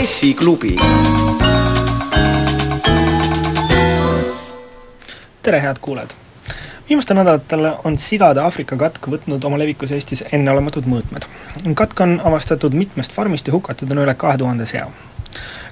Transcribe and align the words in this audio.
pressiklubi. 0.00 0.76
tere, 5.42 5.62
head 5.62 5.76
kuulajad! 5.80 6.10
viimastel 6.88 7.16
nädalatel 7.16 7.72
on 7.84 7.98
sigade 7.98 8.40
Aafrika 8.40 8.76
katk 8.76 9.06
võtnud 9.06 9.44
oma 9.44 9.58
levikus 9.58 9.92
Eestis 9.94 10.24
enneolematud 10.32 10.88
mõõtmed. 10.90 11.26
katk 11.74 12.00
on 12.00 12.20
avastatud 12.24 12.74
mitmest 12.74 13.12
farmist 13.12 13.46
ja 13.46 13.52
hukatud 13.52 13.90
on 13.90 14.02
üle 14.04 14.14
kahe 14.14 14.38
tuhande 14.38 14.66
sea. 14.66 14.88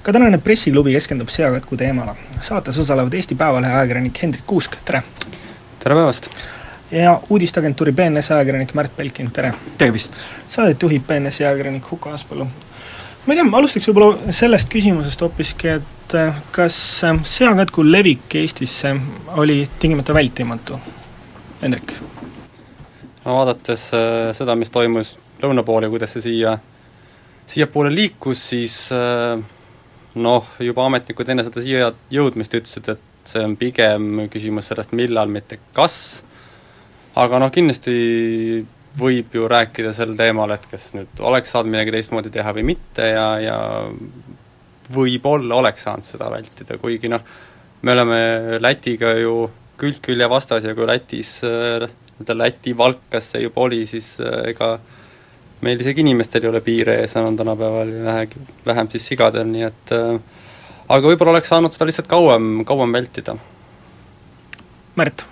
Ka 0.03 0.13
tänane 0.13 0.37
pressiklubi 0.37 0.93
keskendub 0.93 1.29
seakatku 1.29 1.77
teemale. 1.77 2.15
saates 2.41 2.77
osalevad 2.79 3.13
Eesti 3.13 3.35
Päevalehe 3.35 3.73
ajakirjanik 3.73 4.21
Hendrik 4.23 4.47
Kuusk, 4.47 4.75
tere! 4.85 5.03
tere 5.79 5.95
päevast! 5.95 6.29
ja 6.91 7.19
uudisteagentuuri 7.29 7.91
BNS 7.91 8.31
ajakirjanik 8.31 8.73
Märt 8.73 8.97
Belkin, 8.97 9.31
tere! 9.31 9.53
tervist! 9.77 10.23
Saadet 10.47 10.81
juhib 10.81 11.07
BNS-i 11.07 11.45
ajakirjanik 11.45 11.91
Huko 11.91 12.09
Aaspõllu 12.09 12.47
ma 13.25 13.33
ei 13.33 13.37
tea, 13.37 13.45
ma 13.45 13.59
alustaks 13.59 13.89
võib-olla 13.89 14.33
sellest 14.33 14.69
küsimusest 14.71 15.21
hoopiski, 15.21 15.73
et 15.79 16.15
äh, 16.17 16.37
kas 16.51 16.77
äh, 17.05 17.19
seakatku 17.23 17.83
levik 17.85 18.35
Eestisse 18.39 18.95
oli 19.37 19.61
tingimata 19.79 20.13
vältimatu? 20.13 20.79
Hendrik? 21.61 21.93
no 23.25 23.35
vaadates 23.35 23.89
seda, 24.33 24.55
mis 24.55 24.71
toimus 24.73 25.17
lõuna 25.43 25.63
pool 25.67 25.85
ja 25.85 25.91
kuidas 25.91 26.15
see 26.15 26.23
siia, 26.23 26.55
siiapoole 27.49 27.91
liikus, 27.93 28.41
siis 28.51 28.75
äh, 28.95 29.39
noh, 30.15 30.47
juba 30.63 30.87
ametnikud 30.89 31.29
enne 31.29 31.45
seda 31.45 31.61
siia 31.63 31.91
jõudmist 32.13 32.55
ütlesid, 32.57 32.89
et 32.95 33.29
see 33.29 33.43
on 33.45 33.55
pigem 33.59 34.25
küsimus 34.31 34.71
sellest, 34.71 34.95
millal, 34.97 35.29
mitte 35.31 35.59
kas, 35.77 36.23
aga 37.19 37.41
noh, 37.43 37.51
kindlasti 37.53 37.95
võib 38.99 39.35
ju 39.37 39.45
rääkida 39.49 39.93
sel 39.93 40.15
teemal, 40.17 40.55
et 40.55 40.65
kas 40.71 40.89
nüüd 40.97 41.21
oleks 41.21 41.53
saanud 41.53 41.71
midagi 41.75 41.93
teistmoodi 41.93 42.31
teha 42.33 42.53
või 42.57 42.65
mitte 42.71 43.05
ja, 43.05 43.27
ja 43.43 43.57
võib-olla 44.93 45.59
oleks 45.61 45.85
saanud 45.85 46.07
seda 46.07 46.31
vältida, 46.33 46.79
kuigi 46.81 47.11
noh, 47.11 47.21
me 47.85 47.93
oleme 47.93 48.19
Lätiga 48.59 49.13
ju 49.19 49.43
külg 49.79 50.01
külje 50.03 50.27
vastas 50.29 50.65
ja 50.65 50.73
kui 50.75 50.87
Lätis 50.89 51.37
nii-öelda 51.45 52.35
Läti 52.37 52.77
valkas 52.77 53.31
see 53.31 53.43
juba 53.45 53.61
oli, 53.61 53.85
siis 53.87 54.17
äh, 54.19 54.49
ega 54.51 54.77
meil 55.65 55.81
isegi 55.81 56.03
inimestel 56.05 56.45
ei 56.45 56.51
ole 56.51 56.61
piire 56.65 56.99
ees 57.03 57.15
enam 57.19 57.37
tänapäeval 57.37 57.95
ja 57.95 58.03
vähegi, 58.05 58.45
vähem 58.65 58.91
siis 58.91 59.07
sigadel, 59.11 59.47
nii 59.49 59.65
et 59.67 59.95
äh, 59.95 60.13
aga 60.87 61.11
võib-olla 61.11 61.37
oleks 61.37 61.51
saanud 61.51 61.75
seda 61.75 61.89
lihtsalt 61.89 62.11
kauem, 62.11 62.63
kauem 62.67 62.95
vältida. 62.95 63.35
Märt 64.99 65.25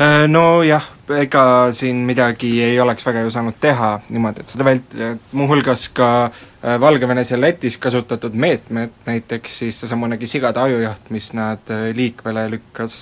Äh, 0.00 0.24
nojah, 0.28 0.86
ega 1.20 1.42
siin 1.76 1.98
midagi 2.08 2.48
ei 2.64 2.78
oleks 2.80 3.04
väga 3.04 3.20
ju 3.26 3.30
saanud 3.30 3.58
teha 3.60 3.90
niimoodi, 4.08 4.40
et 4.40 4.54
seda 4.54 4.64
vältida, 4.64 5.10
muuhulgas 5.36 5.84
ka 5.92 6.08
äh, 6.24 6.78
Valgevenes 6.80 7.30
ja 7.30 7.36
Lätis 7.40 7.76
kasutatud 7.78 8.32
meetmed, 8.32 8.94
näiteks 9.04 9.58
siis 9.60 9.82
seesamunegi 9.82 10.26
sigade 10.26 10.62
ajujaht, 10.64 11.12
mis 11.12 11.28
nad 11.36 11.70
äh, 11.70 11.90
liikvele 11.94 12.46
lükkas 12.54 12.96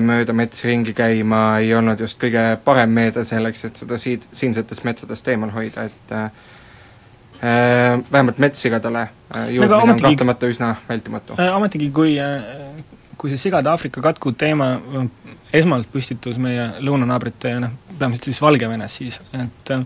mööda 0.00 0.32
metsi 0.32 0.68
ringi 0.68 0.94
käima, 0.96 1.58
ei 1.60 1.74
olnud 1.76 2.00
just 2.00 2.20
kõige 2.22 2.42
parem 2.64 2.92
meede 2.96 3.24
selleks, 3.28 3.64
et 3.68 3.80
seda 3.82 3.98
siit, 4.00 4.28
siinsetest 4.32 4.84
metsadest 4.84 5.28
eemal 5.28 5.52
hoida, 5.54 5.84
et 5.90 6.14
äh, 6.14 6.28
vähemalt 8.12 8.38
metssigadele 8.40 9.08
jõudmine 9.52 9.94
on 9.96 10.00
kahtlemata 10.00 10.48
üsna 10.48 10.74
vältimatu. 10.88 11.36
ometigi, 11.52 11.90
kui 11.92 12.16
kui 13.18 13.32
see 13.32 13.40
sigade 13.46 13.70
Aafrika 13.70 14.02
katku 14.04 14.32
teema 14.36 14.74
esmalt 15.54 15.88
püstitus 15.92 16.38
meie 16.42 16.66
lõunanaabrite 16.84 17.52
ja 17.52 17.60
noh, 17.62 17.74
peamiselt 17.98 18.26
siis 18.28 18.40
Valgevenes 18.42 18.96
siis, 19.00 19.20
et 19.38 19.72
äh, 19.74 19.84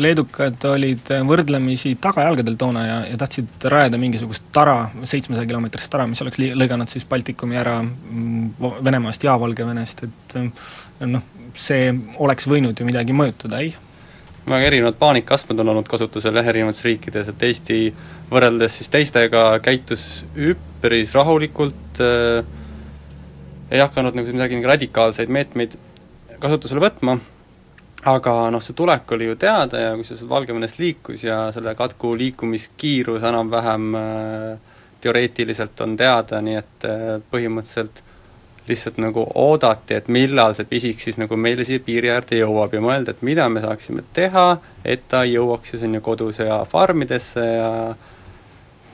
leedukad 0.00 0.66
olid 0.72 1.12
võrdlemisi 1.28 1.94
tagajalgadel 2.02 2.58
toona 2.60 2.84
ja, 2.86 2.96
ja 3.12 3.20
tahtsid 3.20 3.68
rajada 3.70 4.00
mingisugust 4.00 4.48
tara, 4.54 4.88
seitsmesaja 5.06 5.48
kilomeetrist 5.50 5.92
tara, 5.92 6.08
mis 6.10 6.22
oleks 6.24 6.40
li-, 6.42 6.52
lõiganud 6.58 6.90
siis 6.90 7.06
Baltikumi 7.10 7.60
ära 7.60 7.78
mm, 7.84 8.74
Venemaast 8.84 9.26
ja 9.26 9.38
Valgevenest, 9.40 10.06
et 10.08 10.38
äh, 10.40 10.68
noh, 11.06 11.24
see 11.54 11.92
oleks 12.22 12.50
võinud 12.50 12.78
ju 12.78 12.86
midagi 12.88 13.16
mõjutada, 13.16 13.62
ei? 13.62 13.74
väga 14.44 14.66
erinevad 14.68 14.98
paanikaastmed 15.00 15.62
on 15.62 15.70
olnud 15.72 15.86
kasutusel 15.88 16.36
jah, 16.36 16.50
erinevates 16.52 16.84
riikides, 16.84 17.30
et 17.30 17.46
Eesti 17.48 17.78
võrreldes 18.28 18.76
siis 18.80 18.90
teistega 18.92 19.46
käitus 19.64 20.24
üpris 20.34 21.14
rahulikult 21.16 22.02
äh,, 22.02 22.44
ei 23.74 23.82
hakanud 23.82 24.14
nagu 24.14 24.30
midagi 24.30 24.58
nagu 24.58 24.70
radikaalseid 24.70 25.32
meetmeid 25.34 25.74
kasutusele 26.38 26.82
võtma, 26.84 27.16
aga 28.10 28.34
noh, 28.52 28.62
see 28.62 28.76
tulek 28.76 29.10
oli 29.16 29.30
ju 29.30 29.36
teada 29.40 29.80
ja 29.80 29.92
kui 29.98 30.06
see 30.06 30.28
Valgevenest 30.28 30.78
liikus 30.78 31.24
ja 31.24 31.48
selle 31.54 31.74
katku 31.78 32.12
liikumiskiirus 32.20 33.24
enam-vähem 33.24 33.94
äh, 33.98 34.74
teoreetiliselt 35.02 35.80
on 35.84 35.96
teada, 36.00 36.40
nii 36.44 36.58
et 36.60 36.88
äh, 36.88 37.06
põhimõtteliselt 37.32 38.02
lihtsalt 38.68 38.96
nagu 39.02 39.26
oodati, 39.36 39.98
et 39.98 40.06
millal 40.08 40.54
see 40.56 40.68
pisik 40.68 41.00
siis 41.02 41.18
nagu 41.20 41.36
meile 41.36 41.66
siia 41.68 41.82
piiri 41.84 42.08
äärde 42.14 42.38
jõuab 42.38 42.72
ja 42.72 42.80
mõelda, 42.80 43.12
et 43.12 43.24
mida 43.26 43.48
me 43.52 43.60
saaksime 43.60 44.04
teha, 44.16 44.46
et 44.84 45.04
ta 45.08 45.24
jõuaks 45.28 45.74
siis 45.74 45.84
on 45.84 45.98
ju 45.98 46.04
kodus 46.04 46.40
ja 46.40 46.62
farmidesse 46.68 47.44
ja 47.44 47.70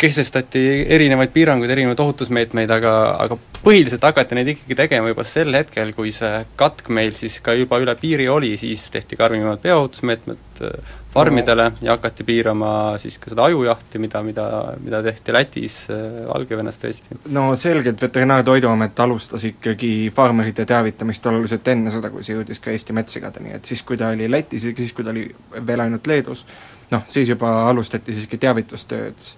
kehtestati 0.00 0.60
erinevaid 0.96 1.32
piiranguid, 1.34 1.70
erinevaid 1.74 2.00
ohutusmeetmeid, 2.00 2.70
aga, 2.72 2.92
aga 3.20 3.36
põhiliselt 3.60 4.04
hakati 4.06 4.38
neid 4.38 4.48
ikkagi 4.54 4.76
tegema 4.78 5.10
juba 5.10 5.24
sel 5.28 5.52
hetkel, 5.52 5.92
kui 5.96 6.12
see 6.14 6.30
katk 6.58 6.88
meil 6.96 7.12
siis 7.16 7.36
ka 7.44 7.52
juba 7.56 7.80
üle 7.82 7.94
piiri 8.00 8.28
oli, 8.32 8.54
siis 8.60 8.86
tehti 8.94 9.18
karmimad 9.20 9.60
veohutusmeetmed 9.64 10.62
äh, 10.64 10.94
farmidele 11.12 11.66
ja 11.84 11.96
hakati 11.98 12.24
piirama 12.24 12.72
siis 13.02 13.18
ka 13.20 13.32
seda 13.32 13.44
ajujahti, 13.50 14.00
mida, 14.00 14.22
mida, 14.24 14.46
mida 14.80 15.02
tehti 15.04 15.36
Lätis, 15.36 15.76
äh, 15.92 16.24
Valgevenes 16.30 16.80
tõesti. 16.80 17.20
no 17.36 17.50
selgelt 17.60 18.00
Veterinaar- 18.00 18.40
ja 18.40 18.48
Toiduamet 18.48 19.04
alustas 19.04 19.44
ikkagi 19.50 19.92
farmerite 20.16 20.64
teavitamist 20.64 21.26
oluliselt 21.26 21.68
enne 21.68 21.92
seda, 21.92 22.12
kui 22.14 22.24
see 22.24 22.38
jõudis 22.38 22.64
ka 22.64 22.72
Eesti 22.72 22.96
metssigade, 22.96 23.44
nii 23.44 23.58
et 23.60 23.68
siis, 23.68 23.84
kui 23.84 24.00
ta 24.00 24.14
oli 24.16 24.30
Lätis 24.30 24.64
ja 24.64 24.74
siis, 24.76 24.96
kui 24.96 25.04
ta 25.04 25.12
oli 25.12 25.28
veel 25.66 25.84
ainult 25.84 26.08
Leedus, 26.08 26.46
noh, 26.90 27.04
siis 27.06 27.28
juba 27.28 27.52
alustati 27.68 28.16
siiski 28.16 28.40
teavitustööd 28.40 29.32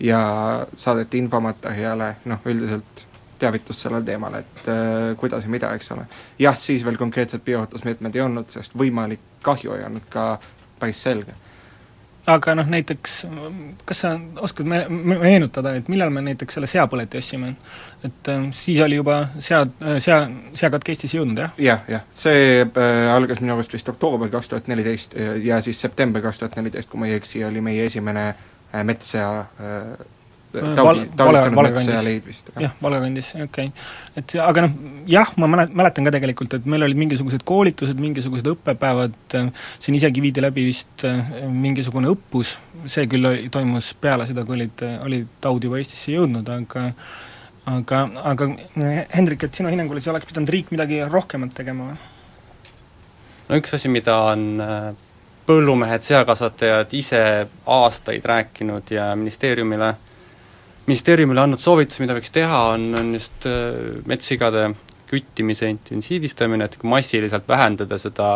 ja 0.00 0.66
saadeti 0.76 1.18
infomaterjale, 1.18 2.16
noh 2.24 2.46
üldiselt 2.46 3.04
teavitust 3.38 3.86
sellel 3.86 4.02
teemal, 4.06 4.34
et 4.40 4.68
äh, 4.68 5.14
kuidas 5.20 5.44
ja 5.44 5.50
mida, 5.50 5.72
eks 5.74 5.92
ole. 5.92 6.06
jah, 6.38 6.56
siis 6.58 6.84
veel 6.84 6.96
konkreetselt 6.96 7.44
bioohutusmeetmed 7.44 8.14
ei 8.16 8.24
olnud, 8.24 8.50
sest 8.50 8.76
võimalik 8.78 9.22
kahju 9.42 9.74
ei 9.78 9.88
olnud 9.88 10.06
ka 10.10 10.36
päris 10.80 11.02
selge. 11.02 11.34
aga 12.26 12.54
noh, 12.56 12.68
näiteks 12.72 13.16
kas 13.84 13.98
sa 14.00 14.14
oskad 14.40 14.68
me-, 14.70 14.86
meenutada, 14.88 15.74
et 15.76 15.90
millal 15.92 16.14
me 16.14 16.22
näiteks 16.24 16.56
selle 16.56 16.70
seapõleti 16.70 17.20
ostsime? 17.20 17.54
et 18.04 18.32
äh, 18.32 18.46
siis 18.52 18.80
oli 18.80 19.00
juba 19.00 19.20
sea, 19.38 19.64
sea, 19.98 20.22
seakatk 20.54 20.94
Eestisse 20.94 21.18
jõudnud, 21.18 21.42
jah? 21.44 21.52
jah, 21.58 21.84
jah, 21.96 22.08
see 22.14 22.62
äh, 22.62 23.12
algas 23.12 23.42
minu 23.44 23.58
arust 23.58 23.76
vist 23.76 23.92
oktoober 23.92 24.32
kaks 24.32 24.52
tuhat 24.52 24.72
neliteist 24.72 25.18
ja 25.42 25.60
siis 25.60 25.80
september 25.80 26.22
kaks 26.22 26.42
tuhat 26.42 26.56
neliteist, 26.60 26.90
kui 26.90 27.02
ma 27.02 27.10
ei 27.10 27.18
eksi, 27.18 27.44
oli 27.44 27.64
meie 27.64 27.86
esimene 27.90 28.28
äh, 28.30 28.50
Äh, 28.74 28.82
metssea 28.84 29.46
äh, 29.60 30.06
taudi, 30.74 31.04
taudistanud 31.16 31.68
metssea 31.68 32.00
leidmist. 32.02 32.48
jah, 32.58 32.72
Valga 32.82 33.04
kandis, 33.04 33.28
okei 33.36 33.68
okay.. 33.68 33.84
et 34.18 34.34
aga 34.42 34.64
noh, 34.64 34.72
jah, 35.10 35.30
ma 35.38 35.48
mälet-, 35.52 35.76
mäletan 35.78 36.08
ka 36.08 36.12
tegelikult, 36.16 36.56
et 36.58 36.66
meil 36.70 36.82
olid 36.86 36.98
mingisugused 36.98 37.44
koolitused, 37.46 38.00
mingisugused 38.02 38.48
õppepäevad, 38.50 39.14
siin 39.78 39.98
isegi 39.98 40.24
viidi 40.24 40.42
läbi 40.42 40.66
vist 40.66 41.06
äh, 41.06 41.36
mingisugune 41.50 42.10
õppus, 42.16 42.56
see 42.90 43.06
küll 43.10 43.30
oli, 43.30 43.46
toimus 43.54 43.92
peale 44.00 44.26
seda, 44.30 44.42
kui 44.48 44.58
olid, 44.58 44.84
oli 45.06 45.22
taud 45.44 45.68
juba 45.68 45.78
Eestisse 45.78 46.16
jõudnud, 46.16 46.50
aga 46.56 46.88
aga, 47.70 48.04
aga 48.34 48.50
Hendrik, 49.14 49.46
et 49.46 49.54
sinu 49.54 49.70
hinnangul 49.70 50.02
siis 50.02 50.10
oleks 50.10 50.26
pidanud 50.32 50.50
riik 50.50 50.74
midagi 50.74 51.04
rohkemat 51.06 51.54
tegema 51.62 51.92
või? 51.92 52.02
no 53.52 53.62
üks 53.62 53.78
asi, 53.78 53.92
mida 53.92 54.18
on 54.34 54.48
põllumehed, 55.46 56.02
seakasvatajad 56.04 56.92
ise 56.96 57.20
aastaid 57.66 58.24
rääkinud 58.24 58.90
ja 58.94 59.10
ministeeriumile, 59.16 59.92
ministeeriumile 60.86 61.44
andnud 61.44 61.60
soovitusi, 61.60 62.02
mida 62.04 62.16
võiks 62.16 62.32
teha, 62.34 62.60
on, 62.74 62.90
on 62.98 63.14
just 63.16 63.46
äh, 63.50 64.00
metssigade 64.08 64.70
küttimise 65.10 65.68
intensiivistamine, 65.70 66.64
et 66.64 66.78
massiliselt 66.82 67.48
vähendada 67.48 67.98
seda 68.00 68.28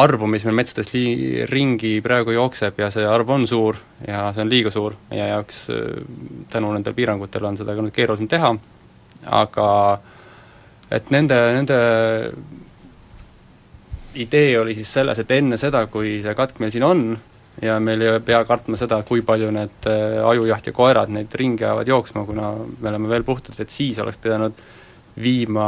arvu, 0.00 0.26
mis 0.30 0.44
meil 0.46 0.58
metsades 0.60 0.92
lii-, 0.94 1.46
ringi 1.50 1.96
praegu 2.04 2.34
jookseb 2.34 2.78
ja 2.78 2.90
see 2.94 3.06
arv 3.06 3.30
on 3.34 3.46
suur 3.50 3.78
ja 4.06 4.28
see 4.34 4.44
on 4.44 4.52
liiga 4.52 4.70
suur 4.74 4.94
meie 5.10 5.30
jaoks, 5.30 5.64
äh, 5.74 6.00
tänu 6.50 6.72
nendele 6.74 6.98
piirangutele 6.98 7.52
on 7.52 7.60
seda 7.60 7.76
ka 7.76 7.86
nüüd 7.86 7.94
keerulisem 7.96 8.30
teha, 8.30 8.54
aga 9.40 9.68
et 10.90 11.10
nende, 11.14 11.38
nende 11.54 11.78
idee 14.14 14.58
oli 14.60 14.74
siis 14.74 14.92
selles, 14.92 15.18
et 15.18 15.30
enne 15.36 15.58
seda, 15.60 15.84
kui 15.90 16.18
see 16.24 16.34
katk 16.34 16.58
meil 16.62 16.72
siin 16.74 16.86
on, 16.86 17.04
ja 17.62 17.76
meil 17.82 18.02
ei 18.04 18.20
pea 18.24 18.42
kartma 18.48 18.78
seda, 18.80 19.02
kui 19.06 19.22
palju 19.26 19.50
need 19.54 19.88
äh, 19.90 20.18
ajujaht 20.30 20.70
ja 20.70 20.74
koerad 20.76 21.12
neid 21.12 21.34
ringi 21.36 21.66
ajavad 21.66 21.88
jooksma, 21.88 22.24
kuna 22.28 22.52
me 22.56 22.92
oleme 22.92 23.10
veel 23.10 23.26
puhtad, 23.26 23.58
et 23.60 23.72
siis 23.72 23.98
oleks 24.02 24.20
pidanud 24.22 24.60
viima 25.20 25.66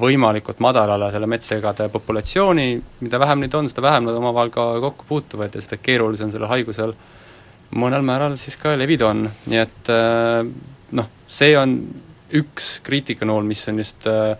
võimalikult 0.00 0.60
madalale 0.62 1.10
selle 1.12 1.26
metssegade 1.28 1.88
populatsiooni, 1.92 2.68
mida 3.04 3.18
vähem 3.20 3.42
neid 3.42 3.56
on, 3.58 3.68
seda 3.68 3.82
vähem 3.84 4.06
nad 4.06 4.16
omavahel 4.16 4.52
ka 4.54 4.66
kokku 4.86 5.08
puutuvad 5.08 5.56
ja 5.56 5.64
seda 5.64 5.80
keerulisem 5.82 6.30
sellel 6.32 6.52
haigusel 6.52 6.94
mõnel 7.76 8.06
määral 8.06 8.38
siis 8.40 8.56
ka 8.58 8.76
levida 8.78 9.10
on, 9.10 9.26
nii 9.50 9.60
et 9.60 9.90
äh, 9.92 10.46
noh, 10.96 11.10
see 11.30 11.52
on 11.58 11.76
üks 12.38 12.78
kriitikanool, 12.86 13.44
mis 13.46 13.66
on 13.68 13.82
just 13.82 14.06
äh, 14.10 14.32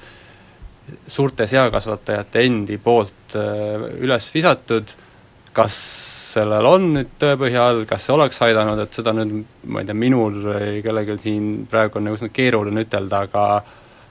suurte 1.07 1.47
seakasvatajate 1.51 2.45
endi 2.47 2.79
poolt 2.83 3.37
äh, 3.39 3.87
üles 4.01 4.31
visatud, 4.35 4.95
kas 5.53 5.77
sellel 6.31 6.67
on 6.69 6.89
nüüd 6.95 7.17
tõepõhja 7.21 7.67
all, 7.67 7.85
kas 7.91 8.07
see 8.07 8.15
oleks 8.15 8.39
aidanud, 8.47 8.79
et 8.85 8.95
seda 8.95 9.15
nüüd 9.17 9.67
ma 9.67 9.83
ei 9.83 9.89
tea, 9.89 9.99
minul 9.99 10.41
või 10.45 10.81
kellelgi 10.85 11.19
siin 11.25 11.53
praegu 11.71 11.99
on 11.99 12.11
nagu 12.11 12.31
keeruline 12.33 12.87
ütelda, 12.87 13.25
aga 13.27 13.47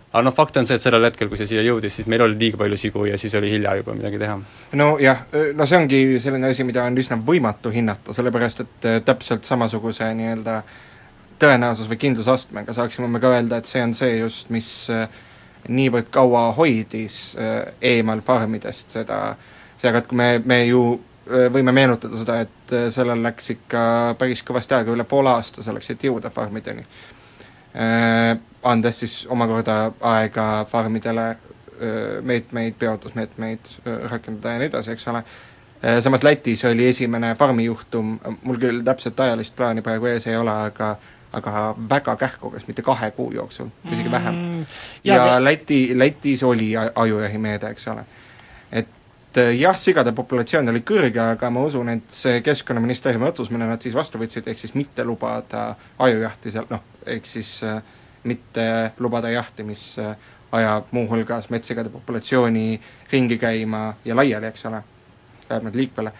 aga 0.09 0.23
noh, 0.25 0.33
fakt 0.33 0.57
on 0.57 0.65
see, 0.65 0.79
et 0.79 0.83
sellel 0.83 1.05
hetkel, 1.05 1.29
kui 1.29 1.37
see 1.37 1.47
siia 1.51 1.61
jõudis, 1.61 1.93
siis 1.99 2.07
meil 2.09 2.23
oli 2.25 2.37
liiga 2.39 2.57
palju 2.57 2.77
sigu 2.81 3.05
ja 3.05 3.17
siis 3.21 3.35
oli 3.37 3.51
hilja 3.53 3.75
juba 3.77 3.93
midagi 3.93 4.19
teha. 4.21 4.37
nojah, 4.81 5.23
no 5.55 5.67
see 5.69 5.77
ongi 5.77 6.01
selline 6.21 6.49
asi, 6.49 6.65
mida 6.65 6.83
on 6.89 6.97
üsna 6.97 7.19
võimatu 7.25 7.71
hinnata, 7.73 8.15
sellepärast 8.17 8.63
et 8.65 8.89
äh, 8.89 9.01
täpselt 9.05 9.45
samasuguse 9.47 10.09
nii-öelda 10.17 10.61
tõenäosus- 11.39 11.89
või 11.91 12.01
kindlusastmega 12.01 12.73
saaksime 12.75 13.07
me 13.07 13.21
ka 13.21 13.35
öelda, 13.35 13.61
et 13.61 13.69
see 13.69 13.83
on 13.85 13.93
see 13.93 14.17
just, 14.17 14.49
mis 14.53 14.71
äh, 14.93 15.05
niivõrd 15.69 16.09
kaua 16.11 16.49
hoidis 16.57 17.19
äh, 17.37 17.73
eemal 17.81 18.21
farmidest 18.25 18.95
seda 18.97 19.35
seakatku, 19.79 20.15
me, 20.15 20.41
me 20.45 20.63
ju 20.65 20.81
äh, 20.95 21.47
võime 21.53 21.73
meenutada 21.75 22.17
seda, 22.19 22.39
et 22.45 22.73
äh, 22.73 22.87
sellel 22.93 23.21
läks 23.23 23.53
ikka 23.55 23.83
päris 24.19 24.43
kõvasti 24.45 24.77
aega, 24.77 24.93
üle 24.95 25.05
poole 25.09 25.31
aasta 25.33 25.63
selleks, 25.65 25.91
et 25.93 26.09
jõuda 26.09 26.33
farmideni. 26.33 26.85
Andes 28.65 28.97
siis 29.03 29.13
omakorda 29.29 29.91
aega 30.09 30.65
farmidele 30.67 31.27
meetmeid, 32.25 32.73
peotusmeetmeid 32.81 33.69
rakendada 34.09 34.55
ja 34.55 34.61
nii 34.63 34.69
edasi, 34.71 34.91
eks 34.95 35.05
ole, 35.11 35.21
samas 36.01 36.25
Lätis 36.25 36.65
oli 36.65 36.87
esimene 36.89 37.29
farmijuhtum, 37.37 38.15
mul 38.41 38.57
küll 38.59 38.81
täpset 38.83 39.21
ajalist 39.21 39.53
plaani 39.55 39.85
praegu 39.85 40.09
ees 40.09 40.25
ei 40.27 40.35
ole, 40.35 40.55
aga 40.71 40.89
aga 41.33 41.75
väga 41.89 42.15
kähku, 42.15 42.51
kas 42.51 42.67
mitte 42.67 42.81
kahe 42.81 43.11
kuu 43.11 43.31
jooksul, 43.31 43.67
isegi 43.91 44.11
vähem 44.11 44.35
mm,. 44.35 44.65
ja, 45.03 45.15
ja 45.15 45.43
Läti, 45.43 45.91
Lätis 45.99 46.43
oli 46.43 46.71
ajujahimeede, 46.95 47.69
eks 47.69 47.87
ole. 47.87 48.05
et 48.71 49.37
äh, 49.37 49.53
jah, 49.59 49.77
sigade 49.77 50.11
populatsioon 50.11 50.69
oli 50.69 50.81
kõrge, 50.81 51.21
aga 51.21 51.51
ma 51.53 51.63
usun, 51.65 51.89
et 51.93 52.09
see 52.13 52.41
Keskkonnaministeeriumi 52.41 53.29
otsus, 53.29 53.51
mille 53.53 53.69
nad 53.69 53.81
siis 53.81 53.95
vastu 53.95 54.21
võtsid, 54.21 54.49
ehk 54.49 54.59
siis 54.59 54.73
mitte 54.73 55.05
lubada 55.05 55.75
ajujahti 55.99 56.55
seal, 56.55 56.67
noh, 56.69 56.81
ehk 57.05 57.29
siis 57.29 57.59
äh, 57.63 57.77
mitte 58.23 58.65
lubada 58.99 59.29
jahti, 59.29 59.63
mis 59.63 59.85
äh, 60.01 60.15
ajab 60.51 60.89
muuhulgas 60.97 61.51
metssigade 61.53 61.93
populatsiooni 61.93 62.81
ringi 63.11 63.37
käima 63.37 63.93
ja 64.05 64.17
laiali, 64.17 64.49
eks 64.49 64.65
ole, 64.65 64.81
vähemalt 65.49 65.75
liikvele 65.75 66.13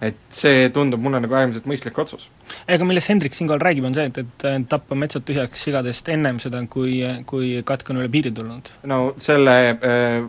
et 0.00 0.18
see 0.32 0.68
tundub 0.74 1.00
mulle 1.00 1.20
nagu 1.24 1.36
äärmiselt 1.38 1.66
mõistlik 1.68 1.96
otsus. 1.98 2.28
ega 2.68 2.84
millest 2.84 3.10
Hendrik 3.10 3.34
siinkohal 3.34 3.62
räägib, 3.62 3.86
on 3.88 3.96
see, 3.96 4.10
et, 4.10 4.18
et 4.44 4.68
tappa 4.68 4.98
metsad 4.98 5.24
tühjaks 5.26 5.64
sigadest 5.68 6.08
ennem 6.12 6.40
seda, 6.42 6.62
kui, 6.70 7.00
kui 7.26 7.56
katk 7.66 7.90
on 7.90 8.02
üle 8.02 8.12
piiri 8.12 8.32
tulnud? 8.36 8.72
no 8.90 9.00
selle, 9.20 9.58
äh, 9.76 10.22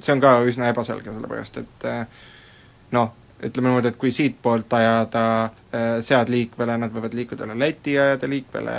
see 0.00 0.14
on 0.16 0.22
ka 0.24 0.38
üsna 0.48 0.70
ebaselge, 0.72 1.12
sellepärast 1.12 1.60
et 1.60 1.88
äh, 1.88 2.04
noh, 2.96 3.12
ütleme 3.40 3.70
niimoodi, 3.70 3.92
et 3.92 4.00
kui 4.00 4.12
siitpoolt 4.12 4.72
ajada 4.76 5.24
äh, 5.44 5.90
sead 6.04 6.32
liikvele, 6.32 6.78
nad 6.80 6.92
võivad 6.92 7.16
liikuda 7.16 7.48
üle 7.48 7.58
Läti, 7.60 7.98
ajada 8.00 8.28
liikvele 8.28 8.78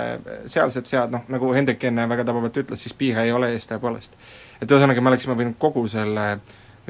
sealsed 0.50 0.90
sead, 0.90 1.14
noh 1.14 1.30
nagu 1.30 1.54
Hendrik 1.54 1.86
enne 1.86 2.08
väga 2.10 2.26
tabavalt 2.26 2.58
ütles, 2.64 2.82
siis 2.82 2.98
piire 2.98 3.26
ei 3.26 3.34
ole 3.34 3.54
ees 3.54 3.70
tõepoolest. 3.70 4.18
et 4.58 4.70
ühesõnaga, 4.70 5.02
me 5.02 5.14
oleksime 5.14 5.38
võinud 5.38 5.58
kogu 5.62 5.86
selle 5.90 6.28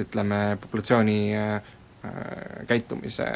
ütleme, 0.00 0.56
populatsiooni 0.60 1.20
Äh, 1.36 1.60
käitumise 2.68 3.26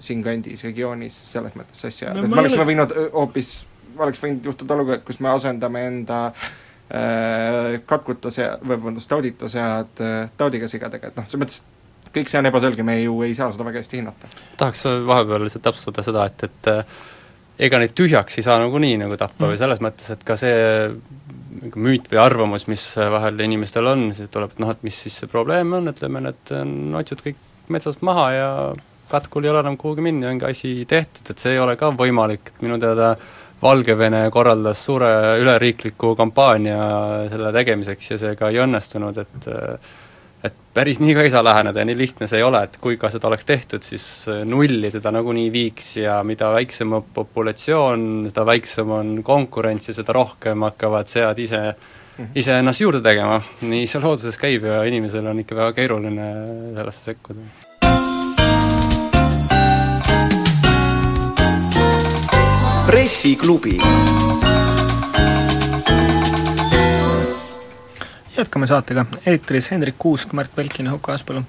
siinkandis 0.00 0.62
regioonis 0.64 1.16
selles 1.32 1.56
mõttes 1.58 1.82
sassi 1.84 2.06
ajada 2.06 2.22
no,, 2.22 2.28
et 2.28 2.32
me 2.32 2.40
oleksime 2.42 2.64
ole... 2.64 2.70
võinud 2.72 2.94
hoopis, 3.12 3.50
oleks 3.98 4.22
võinud 4.22 4.48
juhtuda 4.50 4.76
olukord, 4.78 5.04
kus 5.06 5.20
me 5.24 5.32
asendame 5.32 5.84
enda 5.90 6.20
äh, 6.30 7.78
katkuta 7.88 8.32
sea-, 8.34 8.56
või 8.62 8.76
vabandust, 8.76 9.10
taudita 9.10 9.50
sead 9.52 10.02
äh, 10.04 10.30
taudiga 10.40 10.70
sigadega, 10.70 11.10
et 11.10 11.20
noh, 11.20 11.28
selles 11.28 11.44
mõttes 11.44 11.62
kõik 12.14 12.30
see 12.30 12.40
on 12.40 12.48
ebaselge, 12.48 12.86
me 12.86 12.96
ju 13.02 13.18
ei 13.26 13.36
saa 13.36 13.50
seda 13.52 13.66
väga 13.68 13.82
hästi 13.82 14.00
hinnata. 14.00 14.30
tahaks 14.60 14.86
vahepeal 15.06 15.44
lihtsalt 15.44 15.66
täpsustada 15.68 16.06
seda, 16.06 16.28
et, 16.30 16.46
et 16.48 16.72
äh, 16.72 16.98
ega 17.68 17.82
neid 17.82 17.96
tühjaks 17.98 18.38
ei 18.38 18.46
saa 18.46 18.60
nagunii 18.62 18.96
nagu 19.02 19.18
tappa 19.20 19.44
mm. 19.44 19.52
või 19.52 19.60
selles 19.60 19.82
mõttes, 19.84 20.14
et 20.14 20.24
ka 20.24 20.38
see 20.40 20.56
müüt 21.74 22.06
või 22.08 22.22
arvamus, 22.22 22.68
mis 22.70 22.86
vahel 22.96 23.40
inimestel 23.42 23.90
on, 23.90 24.08
siis 24.14 24.30
tuleb, 24.32 24.54
et 24.54 24.62
noh, 24.62 24.70
et 24.72 24.84
mis 24.86 24.94
siis 25.04 25.16
see 25.20 25.30
probleem 25.30 25.74
on, 25.74 25.90
ütleme, 25.90 26.22
need 26.28 26.52
notsud 26.94 27.24
kõik 27.24 27.40
metsast 27.74 28.02
maha 28.06 28.30
ja 28.32 28.48
katkul 29.10 29.44
ei 29.44 29.50
ole 29.50 29.62
enam 29.64 29.76
kuhugi 29.80 30.04
minna, 30.04 30.30
ongi 30.32 30.44
asi 30.48 30.72
tehtud, 30.88 31.30
et 31.30 31.38
see 31.38 31.54
ei 31.56 31.62
ole 31.62 31.76
ka 31.80 31.92
võimalik, 31.96 32.52
et 32.52 32.64
minu 32.64 32.78
teada 32.80 33.14
Valgevene 33.58 34.28
korraldas 34.30 34.78
suure 34.86 35.08
üleriikliku 35.42 36.12
kampaania 36.14 36.76
selle 37.26 37.50
tegemiseks 37.56 38.12
ja 38.12 38.18
see 38.20 38.36
ka 38.38 38.52
ei 38.52 38.60
õnnestunud, 38.62 39.18
et 39.24 39.48
et 40.46 40.54
päris 40.74 41.00
nii 41.02 41.16
ka 41.16 41.24
ei 41.26 41.30
saa 41.34 41.42
läheneda 41.42 41.82
ja 41.82 41.88
nii 41.88 41.96
lihtne 41.98 42.28
see 42.30 42.38
ei 42.38 42.44
ole, 42.46 42.60
et 42.68 42.76
kui 42.78 42.94
ka 42.96 43.10
seda 43.10 43.26
oleks 43.26 43.48
tehtud, 43.48 43.82
siis 43.82 44.04
nulli 44.46 44.92
teda 44.94 45.10
nagunii 45.10 45.48
viiks 45.50 45.96
ja 45.98 46.20
mida 46.22 46.52
väiksem 46.54 46.92
on 46.94 47.08
populatsioon, 47.14 48.04
seda 48.30 48.44
väiksem 48.46 48.92
on 48.94 49.10
konkurents 49.26 49.90
ja 49.90 49.96
seda 49.98 50.14
rohkem 50.14 50.62
hakkavad 50.68 51.10
sead 51.10 51.42
ise 51.42 51.62
Mhm. 51.64 51.97
Iseennast 52.34 52.80
juurde 52.82 53.00
tegema, 53.04 53.40
nii 53.62 53.86
see 53.86 54.02
looduses 54.02 54.38
käib 54.40 54.66
ja 54.66 54.82
inimesel 54.88 55.26
on 55.30 55.42
ikka 55.44 55.58
väga 55.58 55.72
keeruline 55.80 56.28
sellesse 56.76 57.12
sekkuda. 57.12 57.40
pressiklubi 62.88 63.76
jätkame 68.38 68.66
saatega, 68.66 69.04
eetris 69.26 69.70
Hendrik 69.70 69.98
Kuusk, 69.98 70.32
Märt 70.32 70.54
Belkin 70.56 70.86
ja 70.86 70.94
Huko 70.94 71.12
Aaspõllu. 71.12 71.42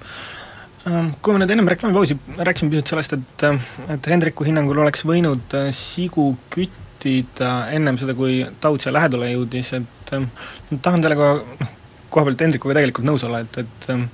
Ähm, 0.88 1.10
kui 1.22 1.34
me 1.34 1.40
nüüd 1.42 1.52
ennem 1.54 1.68
reklaamipausi 1.70 2.16
rääkisime 2.38 2.72
pisut 2.74 2.92
sellest, 2.92 3.14
et 3.14 3.44
et 3.94 4.10
Hendriku 4.10 4.46
hinnangul 4.48 4.80
oleks 4.82 5.04
võinud 5.06 5.56
äh, 5.56 5.70
sigu 5.76 6.32
kütt 6.50 6.89
juhtida 7.00 7.70
ennem 7.72 7.98
seda, 7.98 8.14
kui 8.14 8.44
taud 8.60 8.80
siia 8.82 8.92
lähedale 8.92 9.32
jõudis, 9.32 9.72
et 9.78 10.12
ähm, 10.16 10.28
tahan 10.82 11.02
sellega 11.02 11.32
noh, 11.40 11.72
koha 12.10 12.26
pealt 12.26 12.44
Hendrikuga 12.44 12.76
tegelikult 12.76 13.06
nõus 13.06 13.24
olla, 13.24 13.40
et, 13.44 13.58
et 13.62 13.90
ähm, 13.92 14.06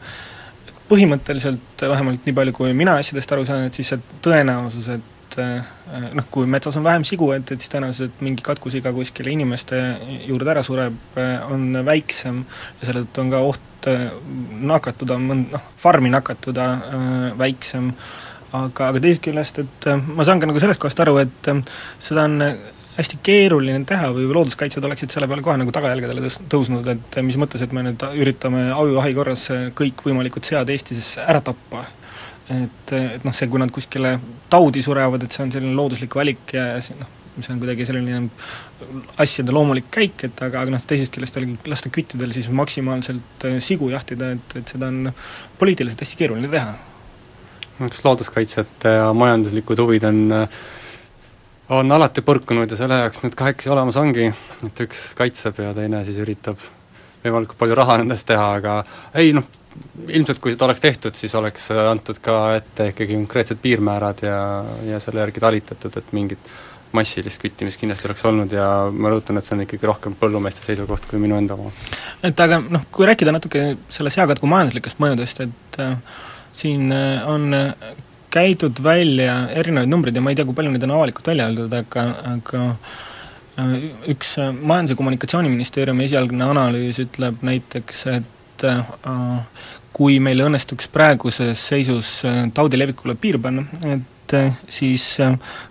põhimõtteliselt 0.90 1.82
vähemalt 1.82 2.26
nii 2.26 2.36
palju, 2.36 2.54
kui 2.54 2.72
mina 2.76 2.96
asjadest 3.00 3.32
aru 3.32 3.46
saan, 3.48 3.66
et 3.66 3.74
siis 3.74 3.90
see 3.92 4.18
tõenäosus, 4.22 4.90
et 4.94 5.38
äh, 5.42 6.10
noh, 6.14 6.28
kui 6.30 6.46
metsas 6.50 6.76
on 6.78 6.86
vähem 6.86 7.06
sigu, 7.06 7.32
et, 7.34 7.50
et 7.50 7.62
siis 7.62 7.72
tõenäoliselt, 7.72 8.14
et 8.14 8.26
mingi 8.26 8.44
katkusiga 8.46 8.92
kuskile 8.94 9.34
inimeste 9.34 9.80
juurde 10.28 10.54
ära 10.54 10.62
sureb, 10.66 11.00
äh, 11.18 11.40
on 11.50 11.82
väiksem 11.86 12.44
ja 12.44 12.86
selle 12.86 13.06
tõttu 13.06 13.24
on 13.24 13.34
ka 13.34 13.42
oht 13.48 13.90
äh, 13.90 14.06
nakatuda, 14.70 15.18
noh, 15.26 15.74
farmi 15.80 16.12
nakatuda 16.12 16.70
väiksem, 17.40 17.90
aga, 18.54 18.92
aga 18.92 19.02
teisest 19.02 19.24
küljest, 19.26 19.58
et 19.64 19.90
ma 20.06 20.24
saan 20.24 20.40
ka 20.40 20.48
nagu 20.48 20.60
sellest 20.62 20.80
kohast 20.80 21.00
aru, 21.02 21.18
et 21.24 21.52
seda 21.98 22.28
on 22.28 22.38
hästi 22.96 23.18
keeruline 23.24 23.84
teha 23.88 24.08
või 24.14 24.28
looduskaitsjad 24.32 24.84
oleksid 24.88 25.12
selle 25.12 25.28
peale 25.28 25.44
kohe 25.44 25.58
nagu 25.60 25.72
tagajälgedele 25.74 26.24
tõs-, 26.24 26.38
tõusnud, 26.52 26.88
et 26.94 27.18
mis 27.26 27.36
mõttes, 27.40 27.64
et 27.64 27.74
me 27.76 27.84
nüüd 27.84 28.06
üritame 28.16 28.70
ajujahi 28.70 29.16
korras 29.18 29.44
kõikvõimalikud 29.76 30.48
sead 30.48 30.72
Eestis 30.72 31.16
ära 31.20 31.42
tappa. 31.44 31.84
et, 32.50 32.92
et 32.94 33.24
noh, 33.26 33.34
see, 33.34 33.48
kui 33.50 33.60
nad 33.60 33.72
kuskile 33.74 34.16
taudi 34.48 34.82
surevad, 34.82 35.22
et 35.26 35.34
see 35.34 35.44
on 35.44 35.52
selline 35.52 35.74
looduslik 35.76 36.14
valik 36.14 36.54
ja 36.54 36.76
noh, 37.00 37.12
see 37.40 37.52
on 37.52 37.60
kuidagi 37.60 37.86
selline 37.88 38.22
asjade 39.20 39.52
loomulik 39.52 39.90
käik, 39.92 40.24
et 40.28 40.42
aga, 40.46 40.62
aga 40.62 40.76
noh, 40.76 40.84
teisest 40.88 41.14
küljest 41.14 41.36
jällegi 41.36 41.70
lasta 41.70 41.92
küttidel 41.92 42.32
siis 42.32 42.48
maksimaalselt 42.48 43.46
äh, 43.48 43.58
sigu 43.64 43.90
jahtida, 43.92 44.32
et, 44.38 44.56
et 44.62 44.72
seda 44.72 44.88
on 44.92 45.12
poliitiliselt 45.60 46.06
hästi 46.06 46.20
keeruline 46.22 46.48
teha. 46.52 46.72
kas 47.82 48.04
looduskaitsjate 48.06 48.94
ja 48.94 49.12
majanduslikud 49.12 49.84
huvid 49.84 50.08
on 50.08 50.22
äh, 50.32 50.60
on 51.74 51.92
alati 51.92 52.22
põrkunud 52.26 52.70
ja 52.70 52.78
selle 52.78 53.00
jaoks 53.02 53.22
need 53.24 53.36
kahekesi 53.38 53.70
olemas 53.72 53.98
ongi, 54.00 54.28
et 54.66 54.82
üks 54.86 55.08
kaitseb 55.18 55.58
ja 55.62 55.72
teine 55.76 56.04
siis 56.06 56.20
üritab 56.22 56.60
võimalikult 57.24 57.58
palju 57.58 57.78
raha 57.78 57.98
nendest 58.02 58.26
teha, 58.28 58.50
aga 58.60 58.76
ei 59.18 59.32
noh, 59.34 59.46
ilmselt 60.08 60.38
kui 60.42 60.54
seda 60.54 60.68
oleks 60.68 60.84
tehtud, 60.84 61.16
siis 61.18 61.34
oleks 61.38 61.68
antud 61.74 62.20
ka 62.22 62.38
ette 62.60 62.92
ikkagi 62.92 63.18
konkreetsed 63.18 63.60
piirmäärad 63.62 64.22
ja, 64.24 64.38
ja 64.92 65.02
selle 65.02 65.24
järgi 65.24 65.42
talitatud, 65.42 65.98
et 65.98 66.14
mingit 66.16 66.54
massilist 66.96 67.42
küttimist 67.42 67.80
kindlasti 67.80 68.08
oleks 68.08 68.24
olnud 68.28 68.52
ja 68.54 68.66
ma 68.92 69.10
rõhutan, 69.10 69.36
et 69.36 69.48
see 69.48 69.56
on 69.56 69.64
ikkagi 69.66 69.88
rohkem 69.88 70.14
põllumeeste 70.20 70.64
seisukoht 70.64 71.08
kui 71.10 71.20
minu 71.20 71.36
enda 71.36 71.58
oma. 71.58 71.72
et 72.24 72.40
aga 72.40 72.60
noh, 72.62 72.86
kui 72.94 73.08
rääkida 73.10 73.34
natuke 73.34 73.68
selle 73.92 74.12
seakatku 74.14 74.48
majanduslikest 74.50 75.02
mõjudest, 75.02 75.42
et 75.48 75.80
äh, 75.82 75.96
siin 76.56 76.92
äh, 76.94 77.26
on 77.28 77.50
käidud 78.36 78.80
välja 78.84 79.36
erinevaid 79.56 79.90
numbreid 79.90 80.16
ja 80.16 80.24
ma 80.24 80.32
ei 80.32 80.38
tea, 80.38 80.46
kui 80.48 80.56
palju 80.56 80.72
neid 80.72 80.84
on 80.86 80.96
avalikult 80.98 81.30
välja 81.32 81.48
öeldud, 81.48 81.76
aga, 81.76 82.06
aga 82.34 82.62
äh, 83.60 83.76
üks 84.12 84.36
äh, 84.42 84.52
Majandus- 84.52 84.96
ja 84.96 85.00
Kommunikatsiooniministeeriumi 85.00 86.06
esialgne 86.08 86.50
analüüs 86.52 87.00
ütleb 87.06 87.44
näiteks, 87.46 88.06
et 88.14 88.32
kui 89.96 90.14
meil 90.24 90.40
õnnestuks 90.46 90.88
praeguses 90.92 91.60
seisus 91.70 92.22
taudi 92.56 92.78
levikule 92.80 93.12
piir 93.20 93.36
panna, 93.42 93.66
et 93.84 94.32
siis 94.72 95.04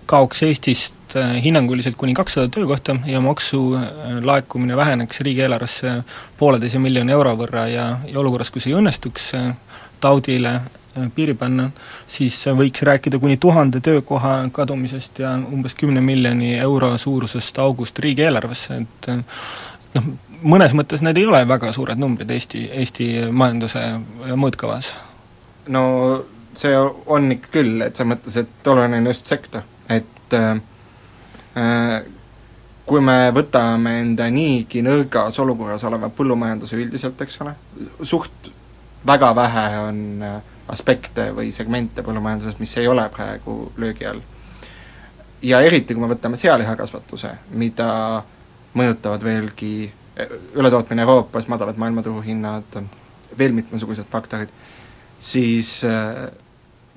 kaoks 0.05 0.43
Eestist 0.45 1.17
hinnanguliselt 1.41 1.97
kuni 1.97 2.13
kakssada 2.13 2.51
töökohta 2.53 2.95
ja 3.09 3.21
maksulaekumine 3.25 4.77
väheneks 4.77 5.21
riigieelarvesse 5.25 5.95
pooleteise 6.37 6.81
miljoni 6.81 7.17
euro 7.17 7.33
võrra 7.41 7.65
ja, 7.73 7.87
ja 8.05 8.21
olukorras, 8.21 8.53
kus 8.53 8.69
ei 8.69 8.77
õnnestuks 8.77 9.31
taudile 10.05 10.59
Äh, 10.59 10.84
piiri 11.15 11.33
panna, 11.37 11.69
siis 12.07 12.37
võiks 12.57 12.83
rääkida 12.87 13.19
kuni 13.19 13.37
tuhande 13.41 13.81
töökoha 13.83 14.37
kadumisest 14.55 15.19
ja 15.19 15.33
umbes 15.35 15.75
kümne 15.75 16.01
miljoni 16.01 16.55
euro 16.57 16.93
suurusest 16.97 17.59
august 17.59 17.99
riigieelarvesse, 17.99 18.79
et 18.85 19.09
äh, 19.11 19.41
noh, 19.97 20.09
mõnes 20.43 20.75
mõttes 20.77 21.03
need 21.05 21.19
ei 21.19 21.27
ole 21.27 21.43
väga 21.47 21.71
suured 21.75 21.99
numbrid 21.99 22.31
Eesti, 22.31 22.65
Eesti 22.81 23.09
majanduse 23.31 23.83
mõõtkavas. 24.35 24.93
no 25.67 25.85
see 26.55 26.75
on 27.05 27.31
ikka 27.35 27.51
küll, 27.59 27.79
et 27.83 27.95
selles 27.95 28.13
mõttes, 28.13 28.37
et 28.39 28.67
oluline 28.71 29.01
on 29.01 29.11
just 29.11 29.31
sektor, 29.31 29.65
et 29.89 30.33
äh, 30.33 30.51
äh 31.55 32.03
kui 32.85 33.01
me 33.01 33.31
võtame 33.33 33.95
enda 33.97 34.27
niigi 34.29 34.83
nõrgas 34.85 35.39
olukorras 35.41 35.83
oleva 35.89 36.11
põllumajanduse 36.13 36.77
üldiselt, 36.77 37.21
eks 37.25 37.39
ole, 37.41 37.55
suht 38.05 38.51
väga 39.07 39.31
vähe 39.35 39.63
on 39.79 40.03
äh, 40.21 40.35
aspekte 40.67 41.29
või 41.35 41.51
segmente 41.53 42.03
põllumajanduses, 42.03 42.59
mis 42.59 42.77
ei 42.77 42.87
ole 42.87 43.05
praegu 43.13 43.71
löögi 43.77 44.07
all. 44.09 44.21
ja 45.41 45.61
eriti, 45.61 45.93
kui 45.93 46.01
me 46.01 46.09
võtame 46.13 46.37
sealihakasvatuse, 46.41 47.31
mida 47.51 48.23
mõjutavad 48.73 49.23
veelgi 49.23 49.91
ületootmine 50.55 51.03
Euroopas, 51.03 51.47
madalad 51.47 51.77
maailmaturuhinnad, 51.77 52.79
veel 53.37 53.53
mitmesugused 53.53 54.07
faktorid, 54.11 54.49
siis 55.19 55.81
äh, 55.83 56.31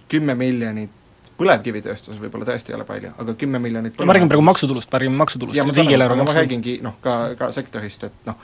kümme 0.09 0.35
miljonit 0.39 0.95
põlevkivitööstuses 1.39 2.19
võib-olla 2.19 2.49
tõesti 2.49 2.73
ei 2.73 2.77
ole 2.79 2.85
palju, 2.87 3.13
aga 3.23 3.35
kümme 3.39 3.61
miljonit 3.63 3.99
ma 4.03 4.15
räägin 4.17 4.31
praegu 4.31 4.45
maksutulust, 4.47 4.91
ma 4.91 5.01
räägin 5.03 5.19
maksutulust, 5.21 5.61
riigieelarve 5.61 6.17
maksutulust. 6.19 6.35
ma 6.35 6.41
räägingi 6.41 6.79
noh, 6.83 6.97
ka, 7.05 7.19
ka 7.39 7.51
sektorist, 7.55 8.09
et 8.09 8.27
noh, 8.27 8.39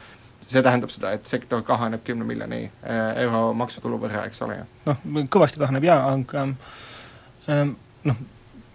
see 0.49 0.63
tähendab 0.63 0.93
seda, 0.93 1.15
et 1.17 1.27
sektor 1.29 1.63
kahaneb 1.67 2.05
kümne 2.07 2.27
miljoni 2.29 2.63
äh, 2.67 3.01
euro 3.25 3.53
maksutulu 3.57 3.99
võrra, 4.03 4.27
eks 4.29 4.43
ole 4.47 4.61
ju? 4.61 4.69
noh, 4.91 5.27
kõvasti 5.33 5.61
kahaneb 5.63 5.87
jaa, 5.89 6.01
aga 6.13 6.47
ähm, 7.53 7.75
noh, 8.09 8.23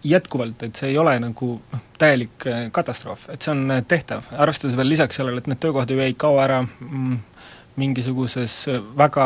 jätkuvalt, 0.04 0.64
et 0.64 0.80
see 0.80 0.94
ei 0.94 0.98
ole 0.98 1.16
nagu 1.22 1.52
noh, 1.60 1.86
täielik 2.00 2.48
äh, 2.48 2.62
katastroof, 2.76 3.28
et 3.34 3.44
see 3.44 3.54
on 3.56 3.66
äh, 3.76 3.84
tehtav, 3.88 4.32
arvestades 4.38 4.78
veel 4.80 4.92
lisaks 4.94 5.20
sellele, 5.20 5.44
et 5.44 5.50
need 5.52 5.62
töökohad 5.62 5.92
ju 5.92 6.00
ei 6.04 6.16
kao 6.20 6.40
ära 6.42 6.62
mm, 6.64 7.18
mingisuguses 7.79 8.53
väga 8.98 9.25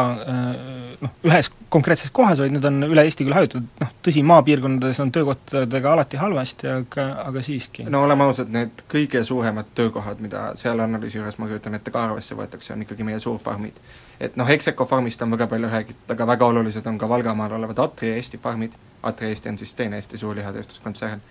noh, 1.02 1.12
ühes 1.28 1.50
konkreetses 1.74 2.12
kohas, 2.14 2.40
vaid 2.44 2.54
need 2.56 2.66
on 2.68 2.86
üle 2.88 3.04
Eesti 3.08 3.26
küll 3.26 3.36
hajutatud, 3.36 3.68
noh 3.82 3.92
tõsi, 4.06 4.24
maapiirkondades 4.30 5.00
on 5.04 5.12
töökohtadega 5.16 5.94
alati 5.94 6.20
halvasti, 6.22 6.70
aga, 6.70 7.08
aga 7.26 7.44
siiski. 7.46 7.88
no 7.92 8.04
oleme 8.08 8.28
ausad, 8.28 8.52
need 8.54 8.86
kõige 8.92 9.24
suuremad 9.28 9.74
töökohad, 9.78 10.22
mida 10.24 10.46
seal 10.60 10.80
analüüsi 10.84 11.20
juures 11.20 11.40
ma 11.42 11.50
kujutan 11.50 11.78
ette 11.80 11.94
ka 11.94 12.06
arvesse 12.08 12.38
võetakse, 12.38 12.74
on 12.76 12.86
ikkagi 12.86 13.08
meie 13.08 13.20
suurfarmid. 13.24 13.82
et 14.20 14.38
noh, 14.40 14.50
Execo 14.56 14.88
farmist 14.90 15.22
on 15.26 15.34
väga 15.34 15.50
palju 15.52 15.74
räägitud, 15.74 16.08
aga 16.16 16.30
väga 16.36 16.52
olulised 16.54 16.88
on 16.88 16.98
ka 17.02 17.10
Valgamaal 17.10 17.58
olevad 17.60 17.84
Atri 17.88 18.14
Eesti 18.18 18.40
farmid, 18.42 18.78
Atri 19.04 19.34
Eesti 19.34 19.50
on 19.50 19.58
siis 19.62 19.76
teine 19.76 20.00
Eesti 20.02 20.18
suurlihatööstuskontsern, 20.22 21.22